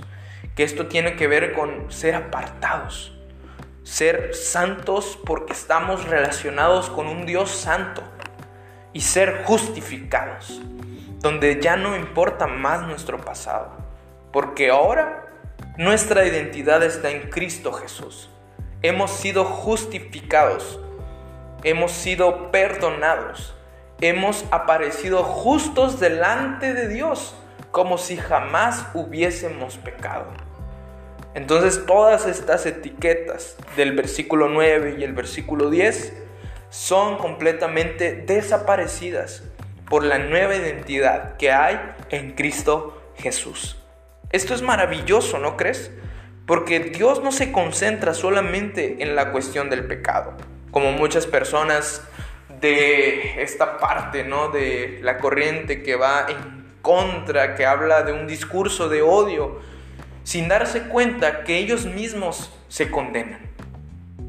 que 0.54 0.62
esto 0.62 0.86
tiene 0.86 1.16
que 1.16 1.26
ver 1.26 1.54
con 1.54 1.90
ser 1.90 2.14
apartados, 2.14 3.18
ser 3.82 4.34
santos 4.34 5.18
porque 5.26 5.52
estamos 5.52 6.06
relacionados 6.06 6.90
con 6.90 7.08
un 7.08 7.26
Dios 7.26 7.50
santo 7.50 8.02
y 8.92 9.00
ser 9.00 9.42
justificados, 9.44 10.60
donde 11.18 11.60
ya 11.60 11.74
no 11.76 11.96
importa 11.96 12.46
más 12.46 12.86
nuestro 12.86 13.18
pasado, 13.18 13.72
porque 14.30 14.70
ahora 14.70 15.26
nuestra 15.78 16.26
identidad 16.26 16.82
está 16.82 17.10
en 17.10 17.30
Cristo 17.30 17.72
Jesús. 17.72 18.30
Hemos 18.82 19.10
sido 19.10 19.44
justificados, 19.44 20.78
hemos 21.64 21.92
sido 21.92 22.50
perdonados, 22.50 23.54
hemos 24.00 24.44
aparecido 24.50 25.22
justos 25.22 26.00
delante 26.00 26.74
de 26.74 26.88
Dios, 26.88 27.34
como 27.70 27.98
si 27.98 28.16
jamás 28.16 28.86
hubiésemos 28.94 29.76
pecado. 29.76 30.26
Entonces 31.34 31.86
todas 31.86 32.26
estas 32.26 32.66
etiquetas 32.66 33.56
del 33.76 33.92
versículo 33.92 34.48
9 34.48 34.96
y 34.98 35.04
el 35.04 35.12
versículo 35.12 35.70
10 35.70 36.14
son 36.70 37.18
completamente 37.18 38.14
desaparecidas 38.14 39.44
por 39.88 40.04
la 40.04 40.18
nueva 40.18 40.56
identidad 40.56 41.36
que 41.36 41.52
hay 41.52 41.80
en 42.10 42.32
Cristo 42.32 43.12
Jesús. 43.16 43.76
Esto 44.30 44.54
es 44.54 44.62
maravilloso, 44.62 45.38
¿no 45.38 45.56
crees? 45.56 45.90
Porque 46.46 46.80
Dios 46.80 47.22
no 47.22 47.32
se 47.32 47.52
concentra 47.52 48.14
solamente 48.14 49.02
en 49.02 49.14
la 49.14 49.30
cuestión 49.32 49.70
del 49.70 49.86
pecado, 49.86 50.34
como 50.70 50.92
muchas 50.92 51.26
personas 51.26 52.02
de 52.60 53.42
esta 53.42 53.78
parte, 53.78 54.24
¿no? 54.24 54.48
De 54.48 55.00
la 55.02 55.18
corriente 55.18 55.82
que 55.82 55.96
va 55.96 56.26
en 56.28 56.60
contra, 56.82 57.54
que 57.54 57.66
habla 57.66 58.02
de 58.02 58.12
un 58.12 58.26
discurso 58.26 58.88
de 58.88 59.02
odio, 59.02 59.60
sin 60.24 60.48
darse 60.48 60.84
cuenta 60.84 61.44
que 61.44 61.58
ellos 61.58 61.86
mismos 61.86 62.52
se 62.68 62.90
condenan. 62.90 63.50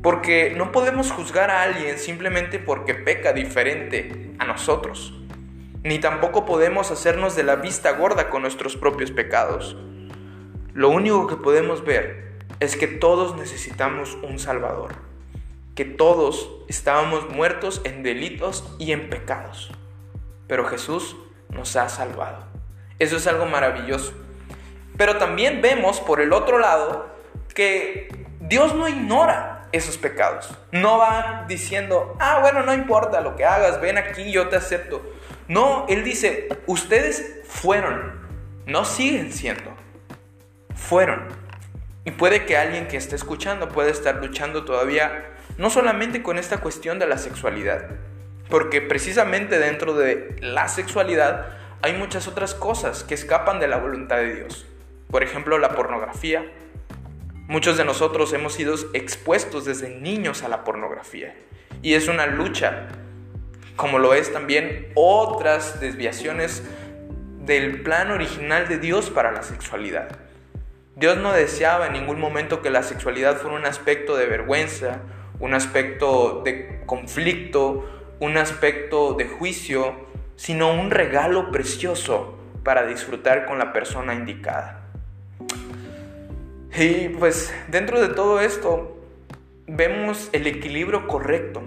Porque 0.01 0.53
no 0.55 0.71
podemos 0.71 1.11
juzgar 1.11 1.51
a 1.51 1.61
alguien 1.61 1.99
simplemente 1.99 2.57
porque 2.57 2.95
peca 2.95 3.33
diferente 3.33 4.33
a 4.39 4.45
nosotros. 4.45 5.13
Ni 5.83 5.99
tampoco 5.99 6.45
podemos 6.45 6.91
hacernos 6.91 7.35
de 7.35 7.43
la 7.43 7.55
vista 7.55 7.91
gorda 7.91 8.29
con 8.29 8.41
nuestros 8.41 8.77
propios 8.77 9.11
pecados. 9.11 9.75
Lo 10.73 10.89
único 10.89 11.27
que 11.27 11.35
podemos 11.35 11.83
ver 11.83 12.39
es 12.59 12.75
que 12.75 12.87
todos 12.87 13.35
necesitamos 13.35 14.17
un 14.21 14.39
Salvador, 14.39 14.93
que 15.75 15.85
todos 15.85 16.49
estábamos 16.67 17.29
muertos 17.29 17.81
en 17.83 18.03
delitos 18.03 18.75
y 18.79 18.91
en 18.91 19.09
pecados, 19.09 19.71
pero 20.47 20.65
Jesús 20.65 21.15
nos 21.49 21.75
ha 21.75 21.89
salvado. 21.89 22.45
Eso 22.99 23.17
es 23.17 23.27
algo 23.27 23.45
maravilloso. 23.45 24.13
Pero 24.97 25.17
también 25.17 25.61
vemos 25.61 25.99
por 25.99 26.21
el 26.21 26.33
otro 26.33 26.59
lado 26.59 27.09
que 27.55 28.27
Dios 28.39 28.75
no 28.75 28.87
ignora 28.87 29.67
esos 29.71 29.97
pecados. 29.97 30.53
No 30.71 30.97
va 30.97 31.45
diciendo, 31.47 32.15
ah, 32.19 32.39
bueno, 32.41 32.61
no 32.63 32.73
importa 32.73 33.21
lo 33.21 33.35
que 33.35 33.45
hagas, 33.45 33.81
ven 33.81 33.97
aquí, 33.97 34.31
yo 34.31 34.49
te 34.49 34.57
acepto. 34.57 35.01
No, 35.47 35.85
Él 35.89 36.03
dice, 36.03 36.49
ustedes 36.67 37.41
fueron, 37.45 38.19
no 38.65 38.85
siguen 38.85 39.31
siendo 39.31 39.81
fueron. 40.81 41.27
Y 42.03 42.11
puede 42.11 42.45
que 42.45 42.57
alguien 42.57 42.87
que 42.87 42.97
esté 42.97 43.15
escuchando 43.15 43.69
pueda 43.69 43.89
estar 43.89 44.15
luchando 44.15 44.65
todavía 44.65 45.30
no 45.61 45.69
solamente 45.69 46.23
con 46.23 46.39
esta 46.39 46.57
cuestión 46.57 46.97
de 46.97 47.05
la 47.05 47.19
sexualidad, 47.19 47.85
porque 48.49 48.81
precisamente 48.81 49.59
dentro 49.59 49.93
de 49.93 50.35
la 50.41 50.67
sexualidad 50.67 51.49
hay 51.83 51.93
muchas 51.93 52.27
otras 52.27 52.55
cosas 52.55 53.03
que 53.03 53.13
escapan 53.13 53.59
de 53.59 53.67
la 53.67 53.77
voluntad 53.77 54.17
de 54.17 54.33
Dios. 54.33 54.65
Por 55.11 55.21
ejemplo, 55.21 55.59
la 55.59 55.75
pornografía. 55.75 56.51
Muchos 57.47 57.77
de 57.77 57.85
nosotros 57.85 58.33
hemos 58.33 58.53
sido 58.53 58.73
expuestos 58.93 59.65
desde 59.65 59.89
niños 59.89 60.41
a 60.41 60.47
la 60.47 60.63
pornografía. 60.63 61.35
Y 61.83 61.93
es 61.93 62.07
una 62.07 62.25
lucha, 62.25 62.87
como 63.75 63.99
lo 63.99 64.15
es 64.15 64.33
también 64.33 64.87
otras 64.95 65.79
desviaciones 65.79 66.63
del 67.45 67.83
plan 67.83 68.09
original 68.09 68.67
de 68.67 68.79
Dios 68.79 69.11
para 69.11 69.31
la 69.31 69.43
sexualidad. 69.43 70.09
Dios 70.95 71.17
no 71.17 71.33
deseaba 71.33 71.85
en 71.85 71.93
ningún 71.93 72.19
momento 72.19 72.63
que 72.63 72.71
la 72.71 72.81
sexualidad 72.81 73.37
fuera 73.37 73.57
un 73.57 73.65
aspecto 73.65 74.17
de 74.17 74.25
vergüenza, 74.25 75.01
un 75.41 75.53
aspecto 75.53 76.41
de 76.45 76.81
conflicto, 76.85 77.85
un 78.19 78.37
aspecto 78.37 79.13
de 79.13 79.27
juicio, 79.27 79.93
sino 80.35 80.71
un 80.71 80.91
regalo 80.91 81.51
precioso 81.51 82.37
para 82.63 82.85
disfrutar 82.85 83.45
con 83.45 83.57
la 83.57 83.73
persona 83.73 84.13
indicada. 84.13 84.87
Y 86.77 87.09
pues 87.09 87.53
dentro 87.67 87.99
de 87.99 88.09
todo 88.13 88.39
esto, 88.39 88.97
vemos 89.67 90.29
el 90.31 90.47
equilibrio 90.47 91.07
correcto 91.07 91.61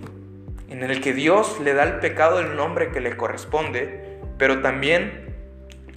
en 0.70 0.82
el 0.82 1.00
que 1.00 1.12
Dios 1.12 1.60
le 1.60 1.74
da 1.74 1.82
al 1.82 2.00
pecado 2.00 2.40
el 2.40 2.56
nombre 2.56 2.90
que 2.90 3.00
le 3.00 3.16
corresponde, 3.16 4.18
pero 4.38 4.60
también 4.60 5.34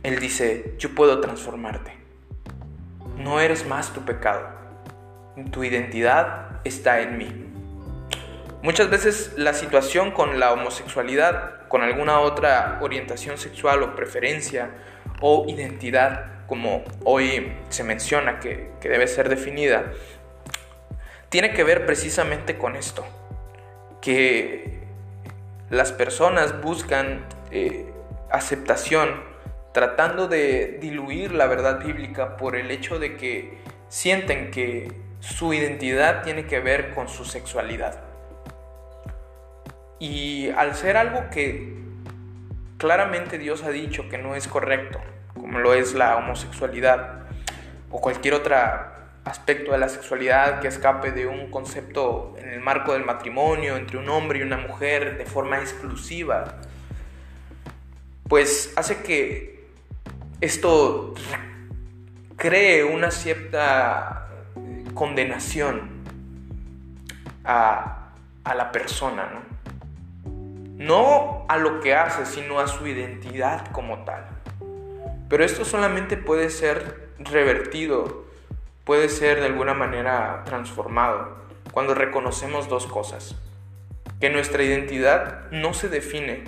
Él 0.04 0.20
dice, 0.20 0.76
yo 0.78 0.94
puedo 0.94 1.20
transformarte. 1.22 1.94
No 3.18 3.40
eres 3.40 3.68
más 3.68 3.94
tu 3.94 4.02
pecado. 4.02 4.48
Tu 5.52 5.64
identidad 5.64 6.60
está 6.64 7.02
en 7.02 7.18
mí. 7.18 7.47
Muchas 8.64 8.90
veces 8.90 9.34
la 9.38 9.54
situación 9.54 10.12
con 10.12 10.40
la 10.40 10.52
homosexualidad, 10.52 11.68
con 11.68 11.84
alguna 11.84 12.22
otra 12.22 12.80
orientación 12.82 13.38
sexual 13.38 13.84
o 13.84 13.96
preferencia 13.96 14.72
o 15.22 15.46
identidad, 15.48 16.46
como 16.48 16.84
hoy 17.04 17.54
se 17.70 17.84
menciona 17.84 18.40
que, 18.40 18.72
debe 18.82 19.08
ser 19.08 19.30
definida, 19.30 19.92
tiene 21.30 21.54
que 21.54 21.64
ver 21.64 21.86
precisamente 21.86 22.58
con 22.58 22.76
esto, 22.76 23.06
que 24.02 24.80
las 25.70 25.92
personas 25.92 26.60
buscan 26.60 27.26
eh, 27.52 27.94
aceptación 28.32 29.22
tratando 29.72 30.28
de 30.28 30.80
diluir 30.82 31.32
la 31.32 31.46
verdad 31.46 31.86
bíblica 31.86 32.38
por 32.38 32.56
el 32.56 32.72
hecho 32.72 32.98
de 32.98 33.18
que 33.18 33.60
sienten 33.88 34.50
que 34.50 34.92
su 35.20 35.54
identidad 35.54 36.24
tiene 36.24 36.48
que 36.48 36.60
ver 36.60 36.96
con 36.96 37.08
su 37.08 37.24
sexualidad. 37.24 38.07
Y 40.00 40.50
al 40.50 40.76
ser 40.76 40.98
algo 40.98 41.30
que 41.32 41.76
claramente 42.78 43.38
Dios 43.38 43.64
ha 43.64 43.70
dicho 43.70 44.08
que 44.10 44.18
no 44.18 44.36
es 44.36 44.48
correcto, 44.48 45.00
como 45.34 45.60
lo 45.60 45.74
es 45.74 45.94
la 45.94 46.18
homosexualidad 46.18 47.22
o 47.90 48.00
cualquier 48.00 48.36
otro 48.36 48.56
aspecto 49.24 49.72
de 49.72 49.78
la 49.78 49.90
sexualidad 49.90 50.60
que 50.60 50.68
escape 50.68 51.12
de 51.12 51.26
un 51.26 51.52
concepto 51.52 52.36
en 52.38 52.50
el 52.50 52.60
marco 52.60 52.94
del 52.94 53.04
matrimonio 53.04 53.76
entre 53.76 53.98
un 53.98 54.10
hombre 54.10 54.40
y 54.40 54.42
una 54.44 54.58
mujer 54.58 55.18
de 55.18 55.26
forma 55.26 55.58
exclusiva, 55.60 56.60
pues 58.28 58.74
hace 58.76 59.02
que 59.04 59.68
esto 60.40 61.14
cree 62.36 62.84
una 62.84 63.12
cierta 63.12 64.28
condenación 64.94 65.90
a, 67.44 68.12
a 68.44 68.56
la 68.56 68.72
persona, 68.72 69.30
¿no? 69.34 69.57
No 70.78 71.46
a 71.50 71.58
lo 71.58 71.80
que 71.80 71.96
hace, 71.96 72.26
sino 72.26 72.60
a 72.60 72.68
su 72.68 72.88
identidad 72.88 73.72
como 73.72 74.04
tal. 74.06 74.26
Pero 75.30 75.44
esto 75.44 75.66
solamente 75.66 76.16
puede 76.16 76.50
ser 76.50 77.10
revertido, 77.20 78.26
puede 78.86 79.10
ser 79.10 79.40
de 79.40 79.48
alguna 79.48 79.74
manera 79.74 80.44
transformado 80.46 81.36
cuando 81.72 81.94
reconocemos 81.94 82.70
dos 82.70 82.86
cosas. 82.86 83.36
Que 84.20 84.30
nuestra 84.30 84.64
identidad 84.64 85.52
no 85.52 85.74
se 85.74 85.90
define 85.90 86.46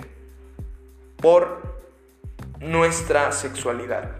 por 1.18 1.80
nuestra 2.58 3.32
sexualidad. 3.32 4.10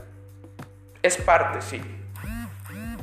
Es 1.02 1.16
parte, 1.16 1.62
sí. 1.62 1.80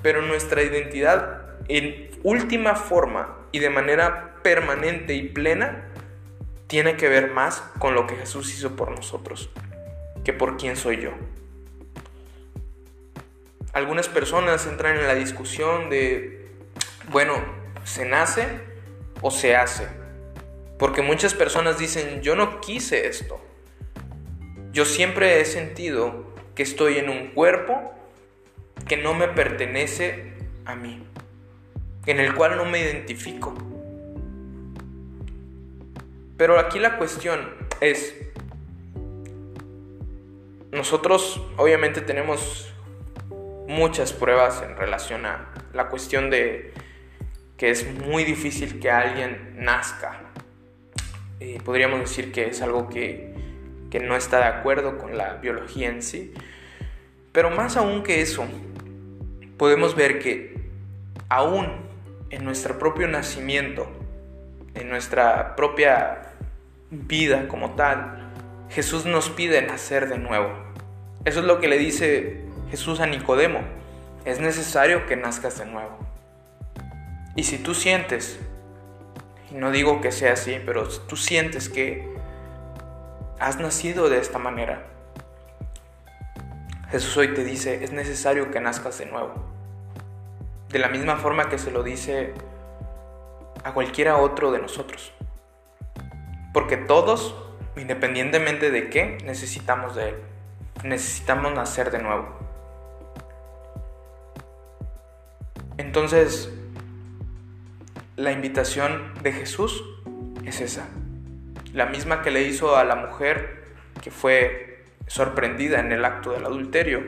Pero 0.01 0.21
nuestra 0.21 0.61
identidad 0.61 1.41
en 1.67 2.11
última 2.23 2.75
forma 2.75 3.37
y 3.51 3.59
de 3.59 3.69
manera 3.69 4.35
permanente 4.43 5.15
y 5.15 5.29
plena 5.29 5.86
tiene 6.67 6.97
que 6.97 7.09
ver 7.09 7.31
más 7.31 7.61
con 7.79 7.95
lo 7.95 8.05
que 8.07 8.15
Jesús 8.15 8.53
hizo 8.53 8.75
por 8.75 8.91
nosotros 8.91 9.49
que 10.27 10.33
por 10.33 10.57
quién 10.57 10.75
soy 10.75 11.01
yo. 11.01 11.11
Algunas 13.71 14.09
personas 14.09 14.67
entran 14.67 14.97
en 14.97 15.07
la 15.07 15.15
discusión 15.15 15.89
de, 15.89 16.49
bueno, 17.11 17.33
¿se 17.85 18.03
nace 18.03 18.45
o 19.21 19.31
se 19.31 19.55
hace? 19.55 19.87
Porque 20.77 21.01
muchas 21.01 21.33
personas 21.33 21.79
dicen, 21.79 22.21
yo 22.21 22.35
no 22.35 22.59
quise 22.59 23.07
esto. 23.07 23.39
Yo 24.73 24.83
siempre 24.83 25.39
he 25.39 25.45
sentido 25.45 26.33
que 26.55 26.63
estoy 26.63 26.97
en 26.97 27.07
un 27.07 27.29
cuerpo 27.29 27.93
que 28.85 28.97
no 28.97 29.13
me 29.13 29.29
pertenece 29.29 30.33
a 30.65 30.75
mí, 30.75 31.01
en 32.05 32.19
el 32.19 32.35
cual 32.35 32.57
no 32.57 32.65
me 32.65 32.79
identifico. 32.79 33.53
Pero 36.37 36.59
aquí 36.59 36.79
la 36.79 36.97
cuestión 36.97 37.49
es, 37.81 38.15
nosotros 40.71 41.41
obviamente 41.57 42.01
tenemos 42.01 42.71
muchas 43.67 44.13
pruebas 44.13 44.61
en 44.61 44.77
relación 44.77 45.25
a 45.25 45.49
la 45.73 45.89
cuestión 45.89 46.29
de 46.29 46.73
que 47.57 47.71
es 47.71 47.91
muy 47.91 48.23
difícil 48.23 48.79
que 48.79 48.91
alguien 48.91 49.55
nazca. 49.57 50.21
Eh, 51.39 51.59
podríamos 51.65 51.99
decir 51.99 52.31
que 52.31 52.47
es 52.49 52.61
algo 52.61 52.87
que, 52.87 53.33
que 53.89 53.99
no 53.99 54.15
está 54.15 54.37
de 54.37 54.45
acuerdo 54.45 54.99
con 54.99 55.17
la 55.17 55.33
biología 55.35 55.89
en 55.89 56.03
sí. 56.03 56.33
Pero 57.31 57.49
más 57.49 57.77
aún 57.77 58.03
que 58.03 58.21
eso, 58.21 58.45
podemos 59.57 59.95
ver 59.95 60.19
que 60.19 60.55
aún 61.29 61.87
en 62.29 62.45
nuestro 62.45 62.77
propio 62.77 63.07
nacimiento, 63.07 63.87
en 64.75 64.89
nuestra 64.89 65.55
propia 65.55 66.26
vida 66.89 67.47
como 67.47 67.71
tal, 67.75 68.31
Jesús 68.69 69.05
nos 69.05 69.29
pide 69.29 69.61
nacer 69.61 70.09
de 70.09 70.17
nuevo. 70.17 70.49
Eso 71.25 71.39
es 71.39 71.45
lo 71.45 71.59
que 71.59 71.67
le 71.67 71.77
dice 71.77 72.45
Jesús 72.69 72.99
a 72.99 73.05
Nicodemo. 73.05 73.59
Es 74.25 74.39
necesario 74.39 75.05
que 75.05 75.15
nazcas 75.15 75.57
de 75.59 75.65
nuevo. 75.65 75.97
Y 77.35 77.43
si 77.43 77.57
tú 77.57 77.73
sientes, 77.73 78.39
y 79.51 79.55
no 79.55 79.71
digo 79.71 80.01
que 80.01 80.11
sea 80.11 80.33
así, 80.33 80.59
pero 80.65 80.87
tú 80.87 81.15
sientes 81.15 81.69
que 81.69 82.13
has 83.39 83.59
nacido 83.59 84.09
de 84.09 84.19
esta 84.19 84.39
manera, 84.39 84.87
Jesús 86.89 87.15
hoy 87.17 87.33
te 87.33 87.43
dice, 87.43 87.83
es 87.83 87.91
necesario 87.91 88.49
que 88.49 88.59
nazcas 88.59 88.97
de 88.97 89.05
nuevo. 89.05 89.33
De 90.69 90.79
la 90.79 90.87
misma 90.87 91.17
forma 91.17 91.49
que 91.49 91.57
se 91.57 91.71
lo 91.71 91.83
dice 91.83 92.33
a 93.63 93.73
cualquiera 93.73 94.17
otro 94.17 94.51
de 94.51 94.59
nosotros. 94.59 95.13
Porque 96.57 96.75
todos, 96.75 97.35
independientemente 97.75 98.71
de 98.71 98.89
qué, 98.89 99.19
necesitamos 99.23 99.95
de 99.95 100.09
Él. 100.09 100.15
Necesitamos 100.83 101.53
nacer 101.53 101.91
de 101.91 101.99
nuevo. 101.99 102.35
Entonces, 105.77 106.51
la 108.15 108.31
invitación 108.31 109.13
de 109.21 109.33
Jesús 109.33 109.83
es 110.45 110.59
esa. 110.59 110.87
La 111.73 111.85
misma 111.85 112.23
que 112.23 112.31
le 112.31 112.41
hizo 112.41 112.75
a 112.75 112.83
la 112.83 112.95
mujer 112.95 113.67
que 114.01 114.09
fue 114.09 114.83
sorprendida 115.05 115.79
en 115.79 115.91
el 115.91 116.03
acto 116.05 116.31
del 116.31 116.43
adulterio. 116.43 117.03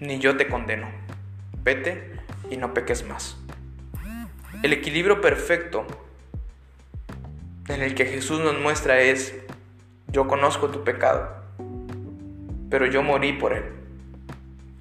Ni 0.00 0.18
yo 0.18 0.36
te 0.36 0.48
condeno. 0.48 0.90
Vete 1.62 2.10
y 2.50 2.56
no 2.56 2.74
peques 2.74 3.06
más. 3.06 3.36
El 4.64 4.72
equilibrio 4.72 5.20
perfecto 5.20 5.86
en 7.70 7.82
el 7.82 7.94
que 7.94 8.06
Jesús 8.06 8.40
nos 8.40 8.58
muestra 8.58 9.00
es, 9.00 9.34
yo 10.08 10.26
conozco 10.26 10.68
tu 10.68 10.84
pecado, 10.84 11.30
pero 12.68 12.86
yo 12.86 13.02
morí 13.02 13.32
por 13.32 13.52
él 13.52 13.64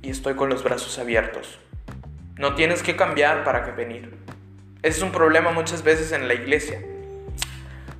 y 0.02 0.10
estoy 0.10 0.36
con 0.36 0.50
los 0.50 0.64
brazos 0.64 0.98
abiertos. 1.00 1.60
No 2.38 2.56
tienes 2.56 2.84
que 2.84 2.96
cambiar 2.96 3.44
para 3.44 3.66
que 3.66 3.72
venir. 3.72 4.18
Ese 4.82 4.98
es 4.98 5.04
un 5.04 5.12
problema 5.12 5.52
muchas 5.52 5.84
veces 5.84 6.12
en 6.14 6.28
la 6.28 6.34
iglesia. 6.34 6.82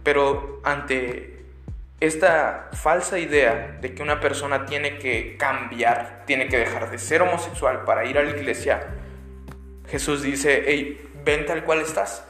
Pero 0.04 0.62
ante 0.64 1.44
esta 2.00 2.70
falsa 2.72 3.20
idea 3.20 3.78
de 3.82 3.94
que 3.94 4.02
una 4.02 4.20
persona 4.20 4.66
tiene 4.66 4.98
que 4.98 5.36
cambiar, 5.38 6.24
tiene 6.26 6.48
que 6.48 6.58
dejar 6.58 6.90
de 6.90 6.98
ser 6.98 7.22
homosexual 7.22 7.84
para 7.84 8.06
ir 8.06 8.18
a 8.18 8.24
la 8.24 8.32
iglesia, 8.32 8.88
Jesús 9.88 10.22
dice, 10.22 10.64
hey, 10.66 11.12
ven 11.26 11.46
tal 11.46 11.64
cual 11.64 11.82
estás, 11.82 12.24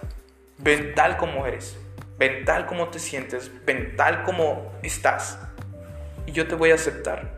ven 0.57 0.93
tal 0.95 1.17
como 1.17 1.45
eres. 1.45 1.78
Ven 2.19 2.43
tal 2.43 2.65
como 2.65 2.89
te 2.89 2.99
sientes, 2.99 3.49
ven 3.65 3.95
tal 3.95 4.23
como 4.23 4.77
estás. 4.83 5.39
Y 6.25 6.33
yo 6.33 6.49
te 6.49 6.55
voy 6.55 6.71
a 6.71 6.75
aceptar. 6.75 7.31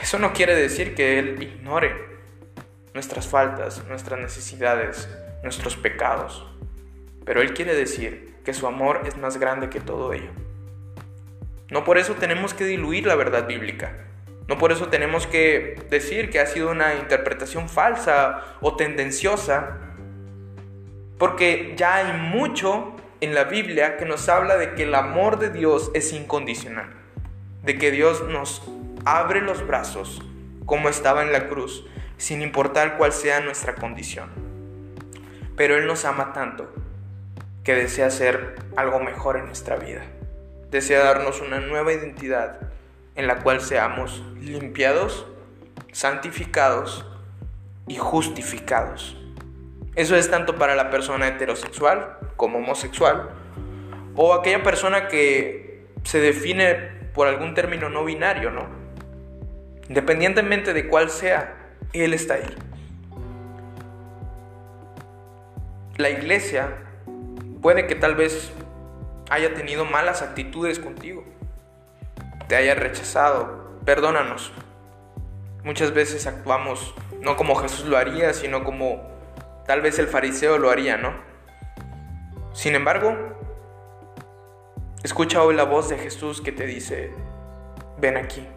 Eso 0.00 0.20
no 0.20 0.32
quiere 0.32 0.54
decir 0.54 0.94
que 0.94 1.18
Él 1.18 1.42
ignore 1.42 1.92
nuestras 2.94 3.26
faltas, 3.26 3.84
nuestras 3.88 4.20
necesidades, 4.20 5.08
nuestros 5.42 5.76
pecados. 5.76 6.46
Pero 7.24 7.42
Él 7.42 7.52
quiere 7.52 7.74
decir 7.74 8.36
que 8.44 8.54
su 8.54 8.68
amor 8.68 9.02
es 9.04 9.16
más 9.16 9.36
grande 9.38 9.68
que 9.68 9.80
todo 9.80 10.12
ello. 10.12 10.30
No 11.68 11.82
por 11.82 11.98
eso 11.98 12.14
tenemos 12.14 12.54
que 12.54 12.64
diluir 12.64 13.06
la 13.08 13.16
verdad 13.16 13.48
bíblica. 13.48 14.04
No 14.46 14.56
por 14.56 14.70
eso 14.70 14.86
tenemos 14.86 15.26
que 15.26 15.84
decir 15.90 16.30
que 16.30 16.38
ha 16.38 16.46
sido 16.46 16.70
una 16.70 16.94
interpretación 16.94 17.68
falsa 17.68 18.56
o 18.60 18.76
tendenciosa 18.76 19.87
porque 21.18 21.74
ya 21.76 21.96
hay 21.96 22.12
mucho 22.16 22.94
en 23.20 23.34
la 23.34 23.44
Biblia 23.44 23.96
que 23.96 24.04
nos 24.04 24.28
habla 24.28 24.56
de 24.56 24.74
que 24.74 24.84
el 24.84 24.94
amor 24.94 25.38
de 25.38 25.50
Dios 25.50 25.90
es 25.94 26.12
incondicional, 26.12 26.90
de 27.64 27.76
que 27.76 27.90
Dios 27.90 28.24
nos 28.28 28.62
abre 29.04 29.40
los 29.40 29.66
brazos 29.66 30.22
como 30.64 30.88
estaba 30.88 31.22
en 31.22 31.32
la 31.32 31.48
cruz, 31.48 31.84
sin 32.16 32.42
importar 32.42 32.96
cuál 32.96 33.12
sea 33.12 33.40
nuestra 33.40 33.74
condición. 33.74 34.28
Pero 35.56 35.76
Él 35.76 35.86
nos 35.86 36.04
ama 36.04 36.32
tanto 36.32 36.72
que 37.64 37.74
desea 37.74 38.06
hacer 38.06 38.54
algo 38.76 39.00
mejor 39.00 39.36
en 39.36 39.46
nuestra 39.46 39.76
vida. 39.76 40.02
Desea 40.70 41.02
darnos 41.02 41.40
una 41.40 41.58
nueva 41.58 41.92
identidad 41.92 42.60
en 43.14 43.26
la 43.26 43.40
cual 43.40 43.60
seamos 43.60 44.22
limpiados, 44.38 45.26
santificados 45.92 47.04
y 47.88 47.96
justificados. 47.96 49.17
Eso 49.98 50.14
es 50.14 50.30
tanto 50.30 50.54
para 50.54 50.76
la 50.76 50.90
persona 50.90 51.26
heterosexual 51.26 52.18
como 52.36 52.58
homosexual 52.58 53.30
o 54.14 54.32
aquella 54.32 54.62
persona 54.62 55.08
que 55.08 55.88
se 56.04 56.20
define 56.20 56.74
por 57.12 57.26
algún 57.26 57.52
término 57.52 57.88
no 57.88 58.04
binario, 58.04 58.52
¿no? 58.52 58.68
Independientemente 59.88 60.72
de 60.72 60.86
cuál 60.86 61.10
sea, 61.10 61.72
Él 61.92 62.14
está 62.14 62.34
ahí. 62.34 62.56
La 65.96 66.10
iglesia 66.10 66.76
puede 67.60 67.88
que 67.88 67.96
tal 67.96 68.14
vez 68.14 68.52
haya 69.30 69.52
tenido 69.52 69.84
malas 69.84 70.22
actitudes 70.22 70.78
contigo, 70.78 71.24
te 72.46 72.54
haya 72.54 72.76
rechazado, 72.76 73.80
perdónanos. 73.84 74.52
Muchas 75.64 75.92
veces 75.92 76.28
actuamos 76.28 76.94
no 77.20 77.36
como 77.36 77.56
Jesús 77.56 77.86
lo 77.86 77.96
haría, 77.96 78.32
sino 78.32 78.62
como 78.62 79.17
Tal 79.68 79.82
vez 79.82 79.98
el 79.98 80.08
fariseo 80.08 80.56
lo 80.56 80.70
haría, 80.70 80.96
¿no? 80.96 81.12
Sin 82.54 82.74
embargo, 82.74 83.14
escucha 85.02 85.42
hoy 85.42 85.54
la 85.54 85.64
voz 85.64 85.90
de 85.90 85.98
Jesús 85.98 86.40
que 86.40 86.52
te 86.52 86.64
dice, 86.64 87.12
ven 87.98 88.16
aquí, 88.16 88.48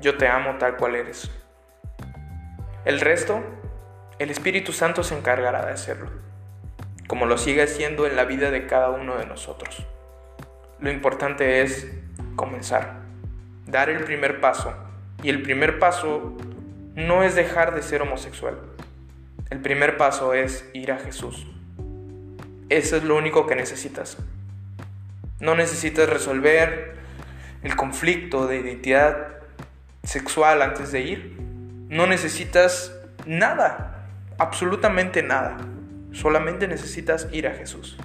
yo 0.00 0.16
te 0.16 0.28
amo 0.28 0.54
tal 0.56 0.76
cual 0.76 0.94
eres. 0.94 1.28
El 2.84 3.00
resto, 3.00 3.42
el 4.20 4.30
Espíritu 4.30 4.72
Santo 4.72 5.02
se 5.02 5.18
encargará 5.18 5.66
de 5.66 5.72
hacerlo, 5.72 6.08
como 7.08 7.26
lo 7.26 7.36
sigue 7.36 7.64
haciendo 7.64 8.06
en 8.06 8.14
la 8.14 8.24
vida 8.24 8.52
de 8.52 8.68
cada 8.68 8.90
uno 8.90 9.16
de 9.16 9.26
nosotros. 9.26 9.84
Lo 10.78 10.92
importante 10.92 11.62
es 11.62 11.90
comenzar, 12.36 13.00
dar 13.66 13.90
el 13.90 14.04
primer 14.04 14.40
paso. 14.40 14.72
Y 15.24 15.28
el 15.28 15.42
primer 15.42 15.80
paso 15.80 16.36
no 16.94 17.24
es 17.24 17.34
dejar 17.34 17.74
de 17.74 17.82
ser 17.82 18.02
homosexual. 18.02 18.69
El 19.50 19.58
primer 19.58 19.96
paso 19.96 20.32
es 20.32 20.64
ir 20.74 20.92
a 20.92 20.98
Jesús. 20.98 21.44
Eso 22.68 22.96
es 22.96 23.02
lo 23.02 23.16
único 23.16 23.48
que 23.48 23.56
necesitas. 23.56 24.16
No 25.40 25.56
necesitas 25.56 26.08
resolver 26.08 26.94
el 27.64 27.74
conflicto 27.74 28.46
de 28.46 28.58
identidad 28.58 29.26
sexual 30.04 30.62
antes 30.62 30.92
de 30.92 31.00
ir. 31.00 31.36
No 31.88 32.06
necesitas 32.06 32.94
nada, 33.26 34.06
absolutamente 34.38 35.24
nada. 35.24 35.56
Solamente 36.12 36.68
necesitas 36.68 37.26
ir 37.32 37.48
a 37.48 37.54
Jesús. 37.54 37.96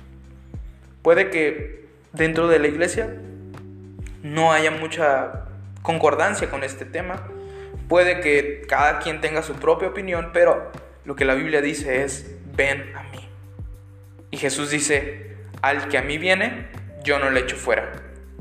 Puede 1.04 1.30
que 1.30 1.86
dentro 2.14 2.48
de 2.48 2.58
la 2.58 2.68
iglesia 2.68 3.16
no 4.24 4.52
haya 4.52 4.72
mucha 4.72 5.46
concordancia 5.84 6.50
con 6.50 6.64
este 6.64 6.86
tema. 6.86 7.22
Puede 7.88 8.20
que 8.22 8.64
cada 8.68 8.98
quien 8.98 9.22
tenga 9.22 9.44
su 9.44 9.54
propia 9.54 9.90
opinión, 9.90 10.32
pero 10.34 10.72
lo 11.06 11.16
que 11.16 11.26
la 11.26 11.36
Biblia 11.36 11.62
dice 11.62 12.04
es, 12.04 12.36
ven 12.56 12.92
a 12.96 13.04
mí. 13.04 13.30
Y 14.32 14.38
Jesús 14.38 14.72
dice, 14.72 15.38
al 15.62 15.88
que 15.88 15.98
a 15.98 16.02
mí 16.02 16.18
viene, 16.18 16.68
yo 17.04 17.20
no 17.20 17.30
le 17.30 17.42
echo 17.42 17.56
fuera. 17.56 17.92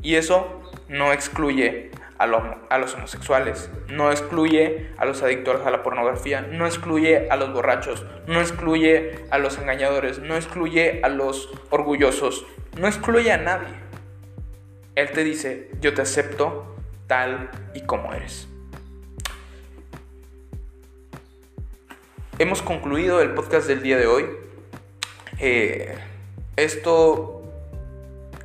Y 0.03 0.17
eso 0.17 0.63
no 0.89 1.13
excluye 1.13 1.91
a, 2.19 2.27
los 2.27 2.95
homosexuales, 2.95 3.71
no 3.89 4.11
excluye 4.11 4.91
a 4.97 5.05
los 5.05 5.23
adictos 5.23 5.67
a 5.67 5.71
la 5.71 5.83
pornografía, 5.83 6.41
no 6.41 6.67
excluye 6.67 7.29
a 7.31 7.37
los 7.37 7.53
borrachos, 7.53 8.07
no 8.27 8.41
excluye 8.41 9.25
a 9.31 9.39
los 9.39 9.59
engañadores, 9.59 10.21
no 10.21 10.37
excluye 10.37 11.01
a 11.03 11.09
los 11.09 11.51
orgullosos, 11.71 12.47
no 12.79 12.87
excluye 12.87 13.33
a 13.33 13.39
nadie. 13.39 13.75
Él 14.95 15.11
te 15.11 15.25
dice, 15.25 15.71
yo 15.81 15.93
te 15.93 16.03
acepto 16.03 16.77
tal 17.07 17.51
y 17.75 17.83
como 17.83 18.15
eres. 18.15 18.49
Hemos 22.39 22.63
concluido 22.63 23.21
el 23.21 23.31
podcast 23.31 23.67
del 23.67 23.83
día 23.83 23.97
de 23.97 24.07
hoy. 24.07 24.27
Eh, 25.39 25.95
esto 26.57 27.43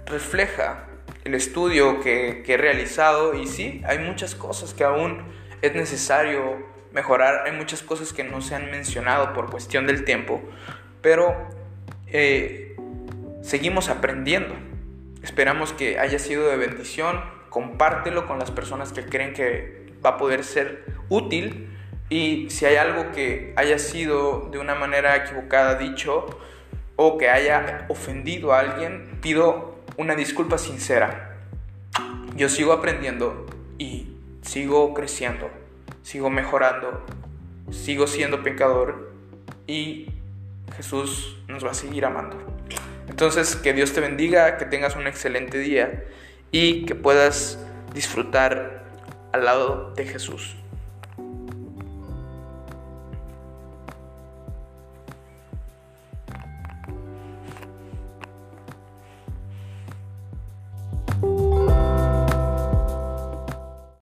refleja 0.05 0.85
el 1.23 1.35
estudio 1.35 1.99
que, 1.99 2.43
he 2.47 2.57
realizado 2.57 3.33
y 3.33 3.47
sí, 3.47 3.81
hay 3.85 3.99
muchas 3.99 4.35
cosas 4.35 4.73
que 4.73 4.83
aún 4.83 5.23
es 5.61 5.75
necesario 5.75 6.67
mejorar, 6.91 7.43
hay 7.45 7.51
muchas 7.51 7.83
cosas 7.83 8.13
que 8.13 8.23
no 8.23 8.41
se 8.41 8.55
han 8.55 8.71
mencionado 8.71 9.33
por 9.33 9.49
cuestión 9.49 9.85
del 9.85 10.05
tiempo, 10.05 10.41
pero 11.01 11.35
eh, 12.07 12.75
seguimos 13.41 13.89
aprendiendo. 13.89 14.55
Esperamos 15.21 15.73
que 15.73 15.99
haya 15.99 16.17
sido 16.17 16.47
de 16.47 16.57
bendición, 16.57 17.21
compártelo 17.49 18.25
con 18.25 18.39
las 18.39 18.51
personas 18.51 18.93
que 18.93 19.05
creen 19.05 19.33
que 19.33 19.93
va 20.03 20.11
a 20.11 20.17
poder 20.17 20.43
ser 20.43 20.85
útil 21.09 21.69
y 22.09 22.49
si 22.49 22.65
hay 22.65 22.75
algo 22.75 23.11
que 23.11 23.53
haya 23.55 23.77
sido 23.77 24.49
de 24.51 24.57
una 24.57 24.73
manera 24.73 25.15
equivocada 25.15 25.75
dicho 25.75 26.25
o 26.95 27.17
que 27.17 27.29
haya 27.29 27.85
ofendido 27.87 28.51
a 28.51 28.59
alguien, 28.59 29.19
pido 29.21 29.75
una 29.97 30.15
disculpa 30.15 30.57
sincera. 30.57 31.37
Yo 32.35 32.49
sigo 32.49 32.73
aprendiendo 32.73 33.45
y 33.77 34.15
sigo 34.41 34.93
creciendo, 34.93 35.49
sigo 36.01 36.29
mejorando, 36.29 37.05
sigo 37.71 38.07
siendo 38.07 38.41
pecador 38.41 39.11
y 39.67 40.07
Jesús 40.75 41.37
nos 41.47 41.63
va 41.63 41.71
a 41.71 41.75
seguir 41.75 42.05
amando. 42.05 42.37
Entonces, 43.07 43.55
que 43.55 43.73
Dios 43.73 43.93
te 43.93 44.01
bendiga, 44.01 44.57
que 44.57 44.65
tengas 44.65 44.95
un 44.95 45.07
excelente 45.07 45.57
día 45.57 46.05
y 46.51 46.85
que 46.85 46.95
puedas 46.95 47.59
disfrutar 47.93 48.83
al 49.31 49.45
lado 49.45 49.93
de 49.95 50.05
Jesús. 50.05 50.55